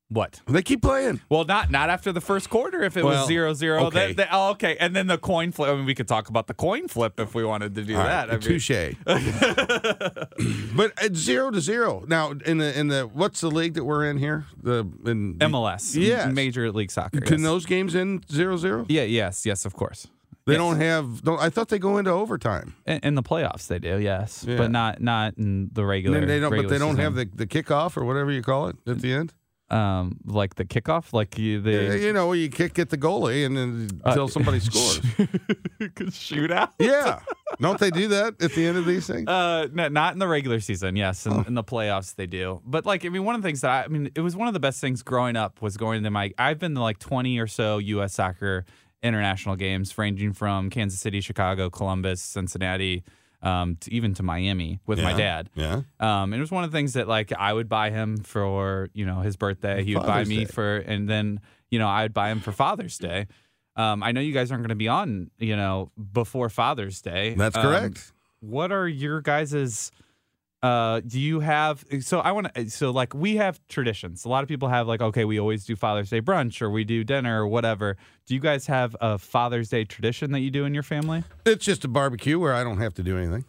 [0.10, 0.42] What?
[0.48, 1.22] They keep playing.
[1.30, 2.84] Well, not not after the first quarter.
[2.84, 4.08] If it Well, was zero zero, okay.
[4.08, 4.78] They- they- oh, okay.
[4.80, 5.70] And then the coin flip.
[5.70, 8.04] I mean, we could talk about the coin flip if we wanted to do All
[8.04, 8.30] that.
[8.30, 8.70] right, touche.
[10.76, 12.32] but it's zero to zero now.
[12.46, 14.46] In the in the what's the league that we're in here?
[14.62, 16.32] The in MLS, Yes.
[16.34, 17.22] Major League Soccer.
[17.22, 17.44] Can yes.
[17.44, 18.86] those games end zero zero?
[18.89, 19.04] Yeah.
[19.04, 19.46] Yes.
[19.46, 19.66] Yes.
[19.66, 20.08] Of course.
[20.46, 20.60] They Yes.
[20.60, 21.22] don't have.
[21.24, 22.76] Don't, I thought they go into overtime.
[22.86, 23.98] In, in the playoffs, they do.
[24.00, 24.58] Yes, Yeah.
[24.58, 26.26] but not not in the regular.
[26.26, 26.56] they don't.
[26.56, 29.34] But they don't have the, the kickoff or whatever you call it at the end.
[29.69, 33.58] Um like the kickoff, like you the you know, you kick at the goalie and
[33.58, 34.99] then Uh, until somebody scores.
[35.80, 36.69] shootout.
[36.80, 37.19] yeah,
[37.60, 39.28] don't they do that at the end of these things?
[39.28, 40.95] Uh, no, not in the regular season.
[40.95, 42.62] Yes, in, in the playoffs they do.
[42.65, 44.47] But like, I mean, one of the things that I, I mean, it was one
[44.47, 46.32] of the best things growing up was going to my.
[46.38, 48.13] I've been to like twenty or so U.S.
[48.13, 48.65] soccer
[49.02, 53.04] international games, ranging from Kansas City, Chicago, Columbus, Cincinnati,
[53.44, 55.50] um, to even to Miami with my dad.
[55.54, 55.82] Yeah.
[56.00, 58.90] Um, and it was one of the things that like I would buy him for
[58.94, 59.84] you know his birthday.
[59.84, 60.46] He would buy me Day.
[60.46, 63.28] for, and then you know I would buy him for Father's Day.
[63.76, 67.34] Um, I know you guys aren't going to be on, you know, before Father's Day.
[67.34, 68.12] That's Um, correct.
[68.40, 69.92] what are your guys's?
[70.63, 71.84] Uh, do you have?
[71.99, 72.69] So I want to.
[72.69, 74.23] So like we have traditions.
[74.23, 76.86] A lot of people have like, okay, we always do Father's Day brunch or we
[76.86, 77.97] do dinner or whatever.
[78.26, 81.26] Do you guys have a Father's Day tradition that you do in your family?
[81.45, 83.43] It's just a barbecue where I don't have to do anything.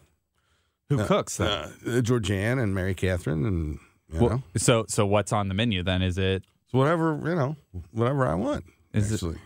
[0.89, 1.37] Who Uh, cooks?
[1.37, 1.47] Then?
[1.47, 3.79] Uh, Georgianne and Mary Catherine and
[4.13, 6.01] you Well, know, so so what's on the menu then?
[6.01, 7.55] Is it it's whatever you know,
[7.91, 8.65] whatever I want.
[8.93, 9.39] Is it- actually.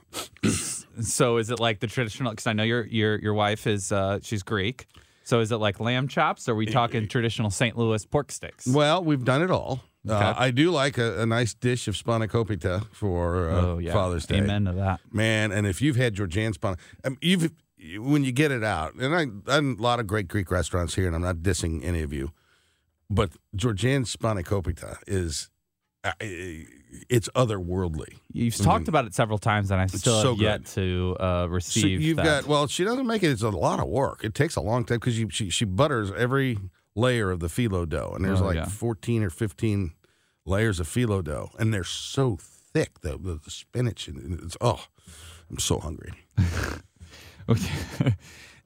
[1.01, 2.31] so is it like the traditional?
[2.31, 4.87] Because I know your your your wife is uh she's Greek.
[5.29, 6.49] So is it like lamb chops?
[6.49, 7.77] Or are we talking traditional St.
[7.77, 8.65] Louis pork steaks?
[8.65, 9.81] Well, we've done it all.
[10.07, 13.93] Uh, I do like a, a nice dish of spanakopita for uh, Oh, yeah.
[13.93, 14.37] Father's Day.
[14.39, 15.01] Amen to that.
[15.11, 15.51] man.
[15.51, 17.51] And if you've had Georgian span, um, you've
[17.99, 21.05] when you get it out, and I, I'm a lot of great Greek restaurants here,
[21.05, 22.31] and I'm not dissing any of you,
[23.09, 25.49] but Georgian spanakopita is
[26.03, 26.11] uh,
[27.09, 28.17] it's otherworldly.
[28.31, 31.43] You've I talked about it several times, and I still so have yet to uh,
[31.43, 32.01] So receive.
[32.01, 32.23] you've that.
[32.25, 33.29] got well, she doesn't make it.
[33.31, 34.23] It's a lot of work.
[34.23, 36.57] It takes a long time because she she butters every
[36.95, 38.65] layer of the phyllo dough, and there's Oh, like yeah.
[38.67, 39.93] 14 or 15
[40.45, 42.99] layers of phyllo dough, and they're so thick.
[43.01, 44.85] The the, the spinach and it's oh,
[45.49, 46.13] I'm so hungry.
[47.47, 48.15] Okay.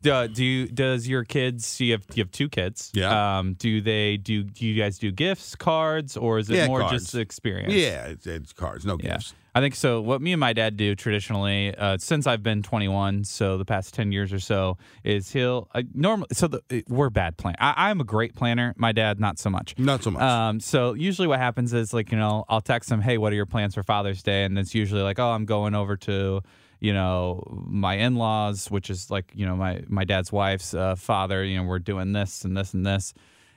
[0.04, 3.38] Do, do you does your kids you have you have two kids Yeah.
[3.40, 6.82] um do they do do you guys do gifts cards or is it Yeah, more
[6.82, 7.04] cards.
[7.04, 9.14] just experience Yeah, it's, it's cards, no Yeah.
[9.16, 9.34] gifts.
[9.56, 10.02] I think so.
[10.02, 13.94] What me and my dad do traditionally, uh, since I've been 21, so the past
[13.94, 16.30] 10 years or so, is he'll uh, normally.
[16.34, 17.54] So the, we're bad plan.
[17.60, 18.74] I, I'm a great planner.
[18.78, 19.76] My dad, not so much.
[19.78, 20.24] Not so much.
[20.24, 23.36] Um, so usually what happens is like you know I'll text him, hey, what are
[23.36, 24.44] your plans for Father's Day?
[24.44, 26.42] And it's usually like, oh, I'm going over to
[26.84, 31.44] you know my in-laws, which is like you know my my dad's wife's uh, father.
[31.44, 33.14] You know we're doing this and this and this.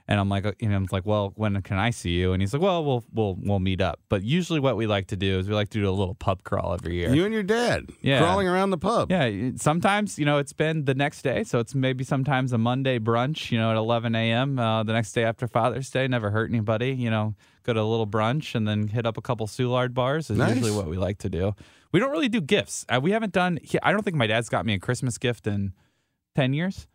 [0.09, 2.33] And I'm like, uh, you know, I'm like, well, when can I see you?
[2.33, 3.99] And he's like, well, we'll we'll we'll meet up.
[4.09, 6.45] But usually, what we like to do is we like to do a little pub
[6.45, 7.13] crawl every year.
[7.13, 8.21] You and your dad Yeah.
[8.21, 9.11] crawling around the pub.
[9.11, 13.01] Yeah, sometimes you know it's been the next day, so it's maybe sometimes a Monday
[13.01, 14.61] brunch, you know, at 11 a.m.
[14.61, 16.07] Uh, the next day after Father's Day.
[16.07, 17.35] Never hurt anybody, you know.
[17.65, 20.55] Go to a little brunch and then hit up a couple Soulard bars is Nice.
[20.55, 21.53] usually what we like to do.
[21.97, 22.85] We don't really do gifts.
[22.91, 23.59] Uh, we haven't done.
[23.83, 25.73] I don't think my dad's got me a Christmas gift in
[26.35, 26.89] 10 years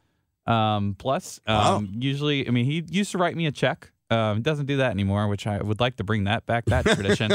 [0.45, 1.39] um, plus.
[1.47, 3.91] Um, Usually, I mean, he used to write me a check.
[4.11, 6.85] Um, he doesn't do that anymore, which I would like to bring that back, that
[6.93, 7.31] tradition.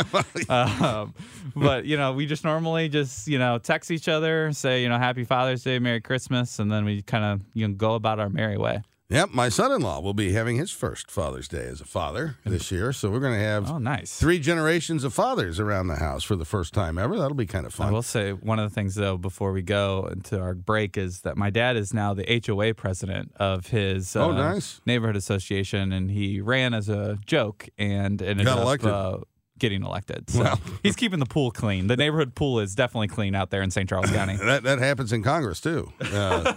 [0.49, 1.13] um,
[1.57, 4.99] but you know, we just normally just you know text each other, say you know
[4.99, 8.29] Happy Father's Day, Merry Christmas, and then we kind of you know go about our
[8.29, 8.81] merry way.
[9.09, 12.93] Yep, my son-in-law will be having his first Father's Day as a father this year,
[12.93, 16.35] so we're going to have oh nice three generations of fathers around the house for
[16.35, 17.17] the first time ever.
[17.17, 17.87] That'll be kind of fun.
[17.87, 21.21] I will say one of the things though before we go into our break is
[21.21, 24.81] that my dad is now the HOA president of his Oh, uh, nice.
[24.87, 28.91] neighborhood association, and he ran as a joke and ended Got up elected.
[28.91, 29.19] Uh,
[29.59, 30.31] getting elected.
[30.31, 30.61] So Well.
[30.83, 31.87] he's keeping the pool clean.
[31.87, 33.89] The neighborhood pool is definitely clean out there in St.
[33.89, 34.37] Charles County.
[34.47, 35.93] That that happens in Congress too.
[36.01, 36.53] Uh,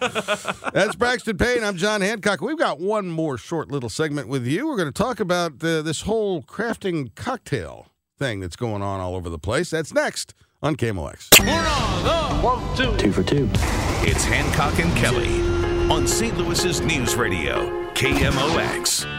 [0.73, 1.63] that's Braxton Payne.
[1.63, 2.39] I'm John Hancock.
[2.41, 4.67] We've got one more short little segment with you.
[4.67, 7.87] We're going to talk about uh, this whole crafting cocktail
[8.19, 9.69] thing that's going on all over the place.
[9.71, 11.29] That's next on KMOX.
[12.43, 12.95] One, two.
[12.97, 13.49] Two for two.
[14.03, 15.41] It's Hancock and Kelly
[15.89, 16.37] on St.
[16.37, 19.18] Louis's News Radio, KMOX.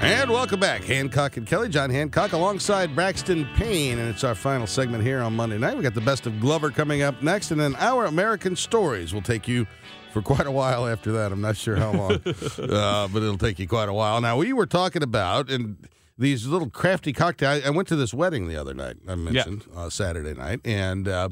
[0.00, 1.68] And welcome back, Hancock and Kelly.
[1.68, 5.76] John Hancock alongside Braxton Payne, and it's our final segment here on Monday night.
[5.76, 9.22] We got the best of Glover coming up next, and then our American stories will
[9.22, 9.66] take you
[10.12, 11.32] for quite a while after that.
[11.32, 14.20] I'm not sure how long, uh, but it'll take you quite a while.
[14.20, 17.64] Now we were talking about and these little crafty cocktails.
[17.64, 18.96] I went to this wedding the other night.
[19.06, 21.30] I mentioned uh, Saturday night, and uh,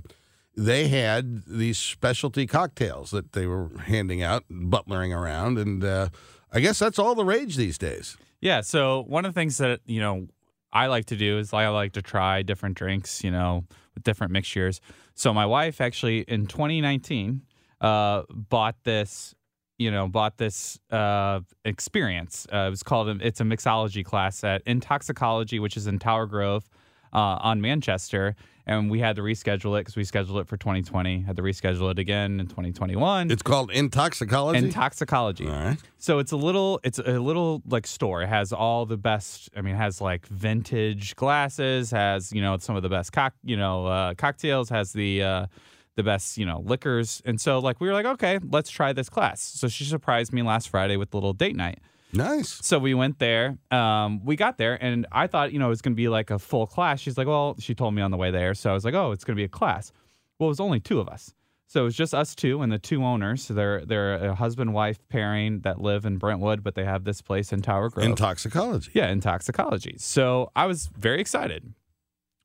[0.56, 6.08] they had these specialty cocktails that they were handing out, butlering around, and uh,
[6.52, 8.16] I guess that's all the rage these days.
[8.40, 8.60] Yeah.
[8.60, 10.28] So one of the things that you know
[10.72, 14.32] I like to do is I like to try different drinks, you know, with different
[14.32, 14.80] mixtures.
[15.14, 17.42] So my wife actually in 2019
[17.80, 19.34] uh, bought this,
[19.78, 22.46] you know, bought this uh, experience.
[22.52, 26.68] Uh, it was called it's a mixology class at Intoxicology, which is in Tower Grove
[27.16, 28.36] uh, on Manchester.
[28.68, 31.22] And we had to reschedule it because we scheduled it for 2020.
[31.22, 33.30] Had to reschedule it again in 2021.
[33.30, 34.58] It's called Intoxicology.
[34.58, 35.46] Intoxicology.
[35.46, 35.78] All right.
[35.98, 38.22] So it's a little, it's a little like store.
[38.22, 39.50] It has all the best.
[39.56, 41.92] I mean, it has like vintage glasses.
[41.92, 44.68] Has you know some of the best cock, you know, uh, cocktails.
[44.70, 45.46] Has the uh,
[45.94, 47.22] the best you know liquors.
[47.24, 49.40] And so like we were like, okay, let's try this class.
[49.40, 51.78] So she surprised me last Friday with a little date night.
[52.16, 52.58] Nice.
[52.62, 53.58] So we went there.
[53.70, 56.30] Um, we got there, and I thought, you know, it was going to be like
[56.30, 57.00] a full class.
[57.00, 58.54] She's like, well, she told me on the way there.
[58.54, 59.92] So I was like, oh, it's going to be a class.
[60.38, 61.34] Well, it was only two of us.
[61.68, 63.42] So it was just us two and the two owners.
[63.42, 67.20] So they're they're a husband wife pairing that live in Brentwood, but they have this
[67.20, 68.06] place in Tower Grove.
[68.06, 68.92] Intoxicology.
[68.94, 69.96] Yeah, Intoxicology.
[69.98, 71.74] So I was very excited.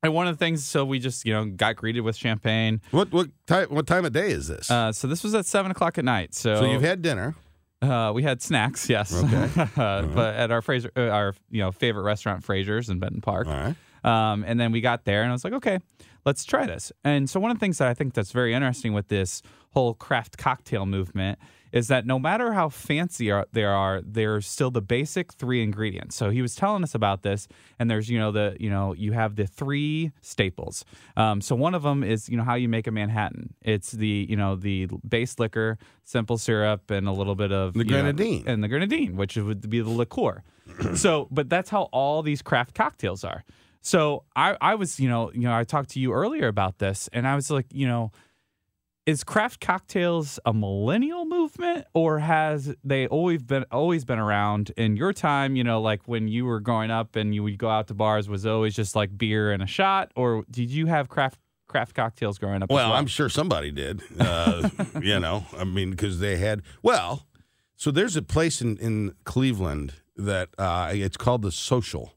[0.02, 2.80] And one of the things, so we just you know got greeted with champagne.
[2.90, 4.68] What what time what time of day is this?
[4.68, 6.34] Uh, so this was at seven o'clock at night.
[6.34, 7.36] So so you've had dinner.
[7.82, 9.12] Uh, we had snacks, yes.
[9.12, 9.48] Okay.
[9.76, 13.48] uh, But at our Frazer, uh, our you know favorite restaurant, Frazer's in Benton Park.
[13.48, 13.74] Right.
[14.04, 15.78] Um, and then we got there, and I was like, okay,
[16.24, 16.92] let's try this.
[17.04, 19.94] And so one of the things that I think that's very interesting with this whole
[19.94, 21.38] craft cocktail movement
[21.72, 26.14] is that no matter how fancy are, they are, there's still the basic three ingredients.
[26.16, 29.12] So he was telling us about this, and there's you know the you know you
[29.12, 30.84] have the three staples.
[31.16, 33.54] Um, so one of them is you know how you make a Manhattan.
[33.62, 37.80] It's the you know the base liquor, simple syrup, and a little bit of The
[37.80, 38.44] you know, grenadine.
[38.46, 40.42] and the grenadine, which would be the liqueur.
[40.94, 43.44] so, but that's how all these craft cocktails are.
[43.84, 47.08] So I, I was, you know, you know, I talked to you earlier about this,
[47.12, 48.12] and I was like, you know,
[49.06, 54.96] is craft cocktails a millennial movement, or has they always been always been around in
[54.96, 55.56] your time?
[55.56, 58.28] You know, like when you were growing up and you would go out to bars,
[58.28, 62.38] was always just like beer and a shot, or did you have craft craft cocktails
[62.38, 62.70] growing up?
[62.70, 62.98] Well, well?
[62.98, 64.02] I'm sure somebody did.
[64.18, 64.68] Uh,
[65.00, 66.62] you know, I mean, because they had.
[66.82, 67.26] Well,
[67.76, 72.14] so there's a place in in Cleveland that uh, it's called the Social,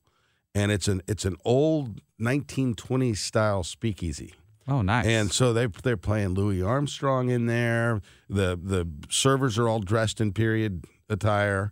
[0.53, 4.36] and it's an it's an old 1920s style speakeasy.
[4.68, 5.05] Oh, nice.
[5.05, 8.01] And so they they're playing Louis Armstrong in there.
[8.30, 11.72] The the servers are all dressed in period attire,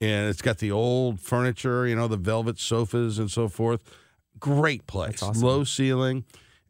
[0.00, 3.82] and it's got the old furniture, you know, the velvet sofas and so forth.
[4.38, 5.42] Great place, awesome.
[5.42, 6.24] low ceiling,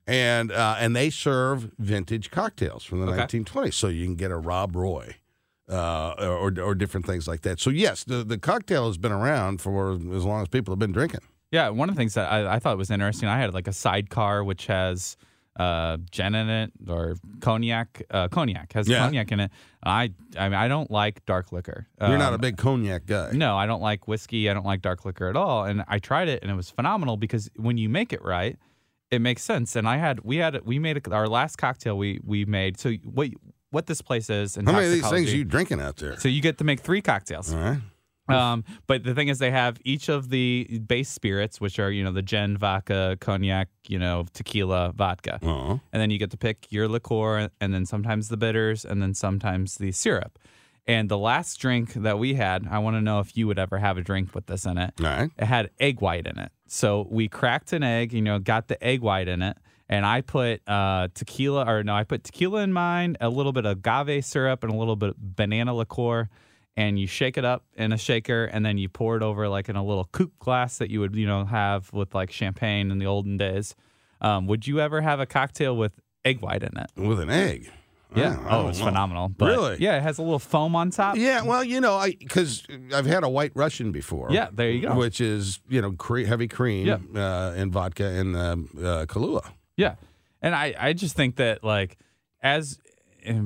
[0.09, 3.23] and uh, and they serve vintage cocktails from the Okay.
[3.39, 3.75] 1920s.
[3.75, 5.17] So you can get a Rob Roy.
[5.69, 7.61] Uh, or, or different things like that.
[7.61, 10.91] So yes, the, the cocktail has been around for as long as people have been
[10.91, 11.21] drinking.
[11.53, 13.73] Yeah, one of the things that I, I thought was interesting, I had like a
[13.73, 15.17] sidecar which has
[15.59, 18.03] uh, gin in it or cognac.
[18.11, 18.99] Uh, cognac has Yeah.
[19.01, 19.51] cognac in it.
[19.83, 21.87] I I mean I don't like dark liquor.
[22.01, 23.31] You're not Um, a big cognac guy.
[23.33, 24.49] No, I don't like whiskey.
[24.49, 25.65] I don't like dark liquor at all.
[25.65, 28.57] And I tried it, and it was phenomenal because when you make it right,
[29.11, 29.75] it makes sense.
[29.77, 32.79] And I had we had we made a, our last cocktail we we made.
[32.79, 33.31] So what
[33.71, 34.57] what this place is?
[34.57, 36.17] In How many of these things are you drinking out there?
[36.19, 37.53] So you get to make three cocktails.
[37.53, 37.79] All right.
[38.41, 42.03] Um, but the thing is, they have each of the base spirits, which are you
[42.05, 45.79] know the gin, vodka, cognac, you know tequila, vodka, Uh-huh.
[45.93, 49.15] and then you get to pick your liqueur, and then sometimes the bitters, and then
[49.15, 50.39] sometimes the syrup.
[50.87, 53.79] And the last drink that we had, I want to know if you would ever
[53.79, 54.95] have a drink with this in it.
[54.99, 55.31] Right.
[55.39, 56.51] It had egg white in it.
[56.67, 59.57] So we cracked an egg, you know, got the egg white in it.
[59.89, 63.67] And I put uh, tequila, or no, I put tequila in mine, a little bit
[63.67, 66.29] of agave syrup, and a little bit of banana liqueur.
[66.77, 69.69] And you shake it up in a shaker, and then you pour it over like
[69.69, 72.99] in a little coupe glass that you would, you know, have with like champagne in
[72.99, 73.75] the olden days.
[74.21, 75.93] Um, would you ever have a cocktail with
[76.25, 76.91] egg white in it?
[76.97, 77.71] With an egg?
[78.15, 78.39] Yeah.
[78.47, 79.29] I Oh, it's phenomenal.
[79.29, 79.77] But Really?
[79.81, 81.17] Yeah, it has a little foam on top.
[81.17, 82.65] Yeah, well, you know, I because
[82.95, 84.29] I've had a white Russian before.
[84.31, 84.95] Yeah, there you go.
[84.97, 86.99] Which is you know cre- heavy cream Yeah.
[87.15, 89.53] uh, and vodka and um, uh, Kahlua.
[89.77, 89.95] Yeah,
[90.43, 91.99] and I I just think that like
[92.43, 92.79] as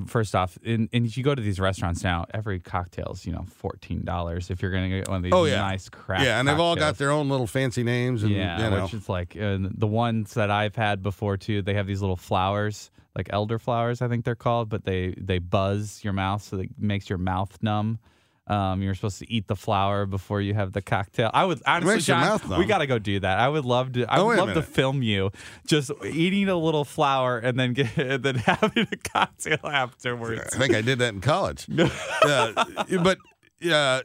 [0.07, 3.45] first off, and, and if you go to these restaurants now, every cocktail's you know
[3.57, 6.25] fourteen dollars if you're gonna get one of these Oh yeah, nice craft.
[6.25, 8.23] Yeah, and they've all got their own little fancy names.
[8.23, 8.83] And, yeah, you know.
[8.83, 11.63] which is like uh, the ones that I've had before too.
[11.63, 15.39] They have these little flowers, like elder flowers, I think they're called, but they they
[15.39, 17.99] buzz your mouth so it makes your mouth numb.
[18.47, 21.31] Um, you're supposed to eat the flower before you have the cocktail.
[21.33, 23.39] I would honestly, John, we got to go do that.
[23.39, 24.05] I would love to.
[24.05, 25.31] I Oh, would love to film you
[25.67, 30.55] just eating a little flower and then get and then having a cocktail afterwards.
[30.55, 31.67] I think I did that in college.
[32.23, 32.65] uh,
[33.03, 33.19] but
[33.67, 34.03] uh,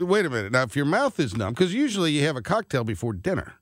[0.00, 0.50] wait a minute.
[0.50, 3.54] Now, if your mouth is numb, because usually you have a cocktail before dinner,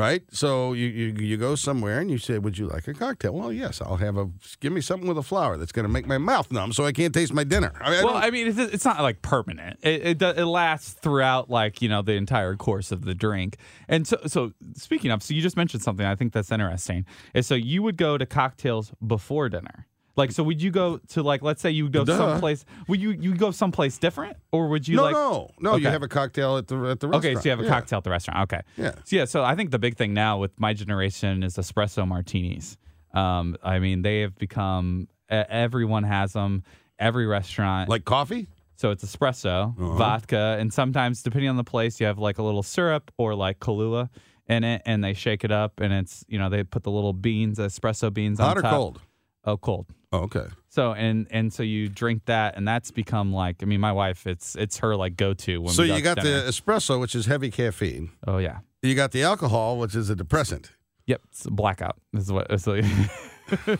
[0.00, 0.22] right?
[0.32, 3.52] So you, you you go somewhere and you say, "Would you like a cocktail?" Well,
[3.52, 4.28] yes, I'll have a.
[4.60, 6.92] Give me something with a flower that's going to make my mouth numb, so I
[6.92, 7.72] can't taste my dinner.
[7.80, 9.78] I mean, well, don't- I mean, it's, it's not like permanent.
[9.82, 13.58] It, it it lasts throughout like you know the entire course of the drink.
[13.88, 17.04] And so so speaking of, so you just mentioned something I think that's interesting.
[17.34, 19.86] Is so you would go to cocktails before dinner.
[20.20, 22.16] Like so, would you go to like let's say you go Duh.
[22.16, 22.64] someplace?
[22.88, 25.76] Would you you go someplace different, or would you no, like no, no.
[25.76, 27.24] You have a cocktail at the at the restaurant.
[27.24, 27.68] Okay, so you have a Yeah.
[27.70, 28.40] cocktail at the restaurant.
[28.52, 28.60] Okay.
[28.76, 28.92] Yeah.
[29.04, 32.76] So yeah, so I think the big thing now with my generation is espresso martinis.
[33.14, 36.62] Um, I mean, they have become everyone has them.
[36.98, 38.48] Every restaurant like coffee.
[38.76, 39.96] So it's espresso, Uh-huh.
[39.96, 43.58] vodka, and sometimes depending on the place, you have like a little syrup or like
[43.58, 44.08] Kahlua
[44.48, 47.12] in it, and they shake it up, and it's you know they put the little
[47.12, 48.72] beans, espresso beans, Hot on or top.
[48.72, 49.00] cold?
[49.44, 49.86] Oh, cold.
[50.12, 50.46] Oh, okay.
[50.68, 54.26] So and and so you drink that, and that's become like I mean, my wife,
[54.26, 56.42] it's it's her like go to when So you got dinner.
[56.42, 58.10] the espresso, which is heavy caffeine.
[58.26, 58.58] Oh yeah.
[58.82, 60.72] You got the alcohol, which is a depressant.
[61.06, 61.96] Yep, it's a blackout.
[62.12, 62.84] This is what it's like.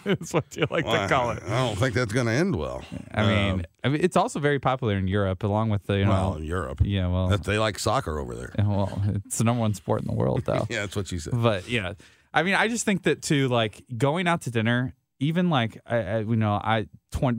[0.05, 1.43] That's what you like Well, to call it.
[1.45, 2.83] I don't think that's going to end well.
[3.15, 6.05] I mean, Um, I mean, it's also very popular in Europe, along with the you
[6.07, 6.81] know, well, in Europe.
[6.85, 8.53] Yeah, well, That- they like soccer over there.
[8.59, 10.67] Well, it's the number one sport in the world, though.
[10.71, 11.35] yeah, that's what she said.
[11.41, 11.93] But yeah,
[12.35, 15.97] I mean, I just think that too, like going out to dinner, even like I,
[15.97, 16.87] I you know, I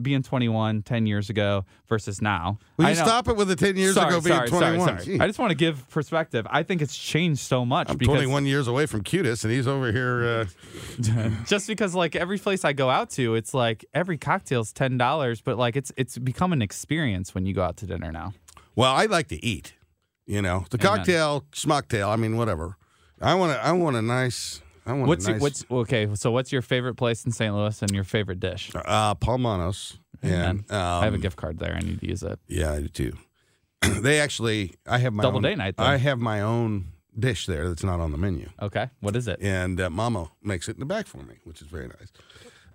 [0.02, 2.58] being 21 10 years ago versus now.
[2.76, 5.00] Will I you stop it with the 10 years Sorry, ago being sorry, sorry, 21?
[5.00, 5.20] sorry.
[5.20, 6.46] I just want to give perspective.
[6.48, 9.66] I think it's changed so much I'm because 21 years away from Cutis, and he's
[9.66, 10.24] over here.
[10.24, 14.96] Uh, just because like every place I go out to, it's like every cocktail's ten
[14.96, 18.32] dollars, but like it's it's become an experience when you go out to dinner now.
[18.76, 19.74] well, I like to eat.
[20.24, 20.98] You know, the Amen.
[20.98, 22.08] cocktail, smocktail.
[22.08, 22.76] I mean, whatever.
[23.20, 23.64] I want to.
[23.64, 24.61] I want a nice.
[24.84, 26.08] I want What's a your, nice, what's okay?
[26.14, 27.54] So what's your favorite place in St.
[27.54, 28.72] Louis and your favorite dish?
[28.74, 29.98] uh, Paul Manno's.
[30.22, 30.64] And Amen.
[30.70, 31.74] I have a um, gift card there.
[31.74, 32.38] I need to use it.
[32.46, 33.12] Yeah, I do too.
[34.00, 35.82] they actually, I have my Double own, day night, though.
[35.82, 36.86] I have my own
[37.18, 38.48] dish there that's not on the menu.
[38.60, 39.40] Okay, what is it?
[39.42, 42.12] And uh, Mama makes it in the back for me, which is very nice.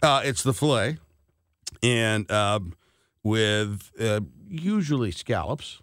[0.01, 0.97] Uh, it's the filet,
[1.81, 2.73] and um,
[3.23, 5.81] with uh, usually scallops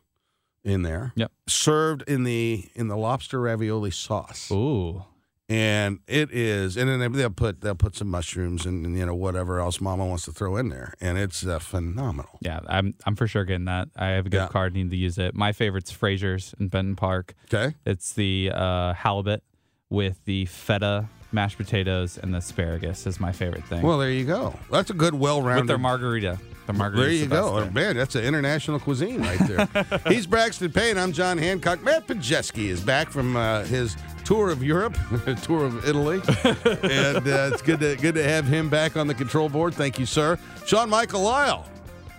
[0.64, 1.12] in there.
[1.16, 1.32] Yep.
[1.48, 4.50] Served in the in the lobster ravioli sauce.
[4.52, 5.04] Ooh.
[5.48, 6.76] And it is.
[6.78, 10.06] And then they'll put they'll put some mushrooms and, and you know whatever else Mama
[10.06, 12.38] wants to throw in there, and it's uh, phenomenal.
[12.40, 13.88] Yeah, I'm I'm for sure getting that.
[13.94, 14.48] I have a gift Yeah.
[14.48, 15.34] card, need to use it.
[15.34, 17.34] My favorite's Frazer's in Benton Park.
[17.52, 17.74] Okay.
[17.84, 19.42] It's the uh, halibut
[19.90, 23.82] with the feta mashed potatoes and the asparagus is my favorite thing.
[23.82, 24.54] Well, there you go.
[24.70, 25.62] That's a good, well-rounded.
[25.62, 26.38] with their margarita.
[26.66, 27.04] The margarita.
[27.04, 27.70] There you go.
[27.70, 30.00] Man, that's an international cuisine right there.
[30.08, 30.96] He's Braxton Payne.
[30.96, 31.82] I'm John Hancock.
[31.82, 34.96] Matt Pajeski is back from uh, his tour of Europe,
[35.42, 39.14] tour of Italy, and uh, it's good to good to have him back on the
[39.14, 39.74] control board.
[39.74, 40.38] Thank you, sir.
[40.64, 41.66] Sean Michael Lyle,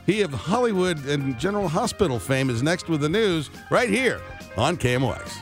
[0.06, 4.22] he of Hollywood and General Hospital fame, is next with the news right here
[4.58, 5.42] on KMOX.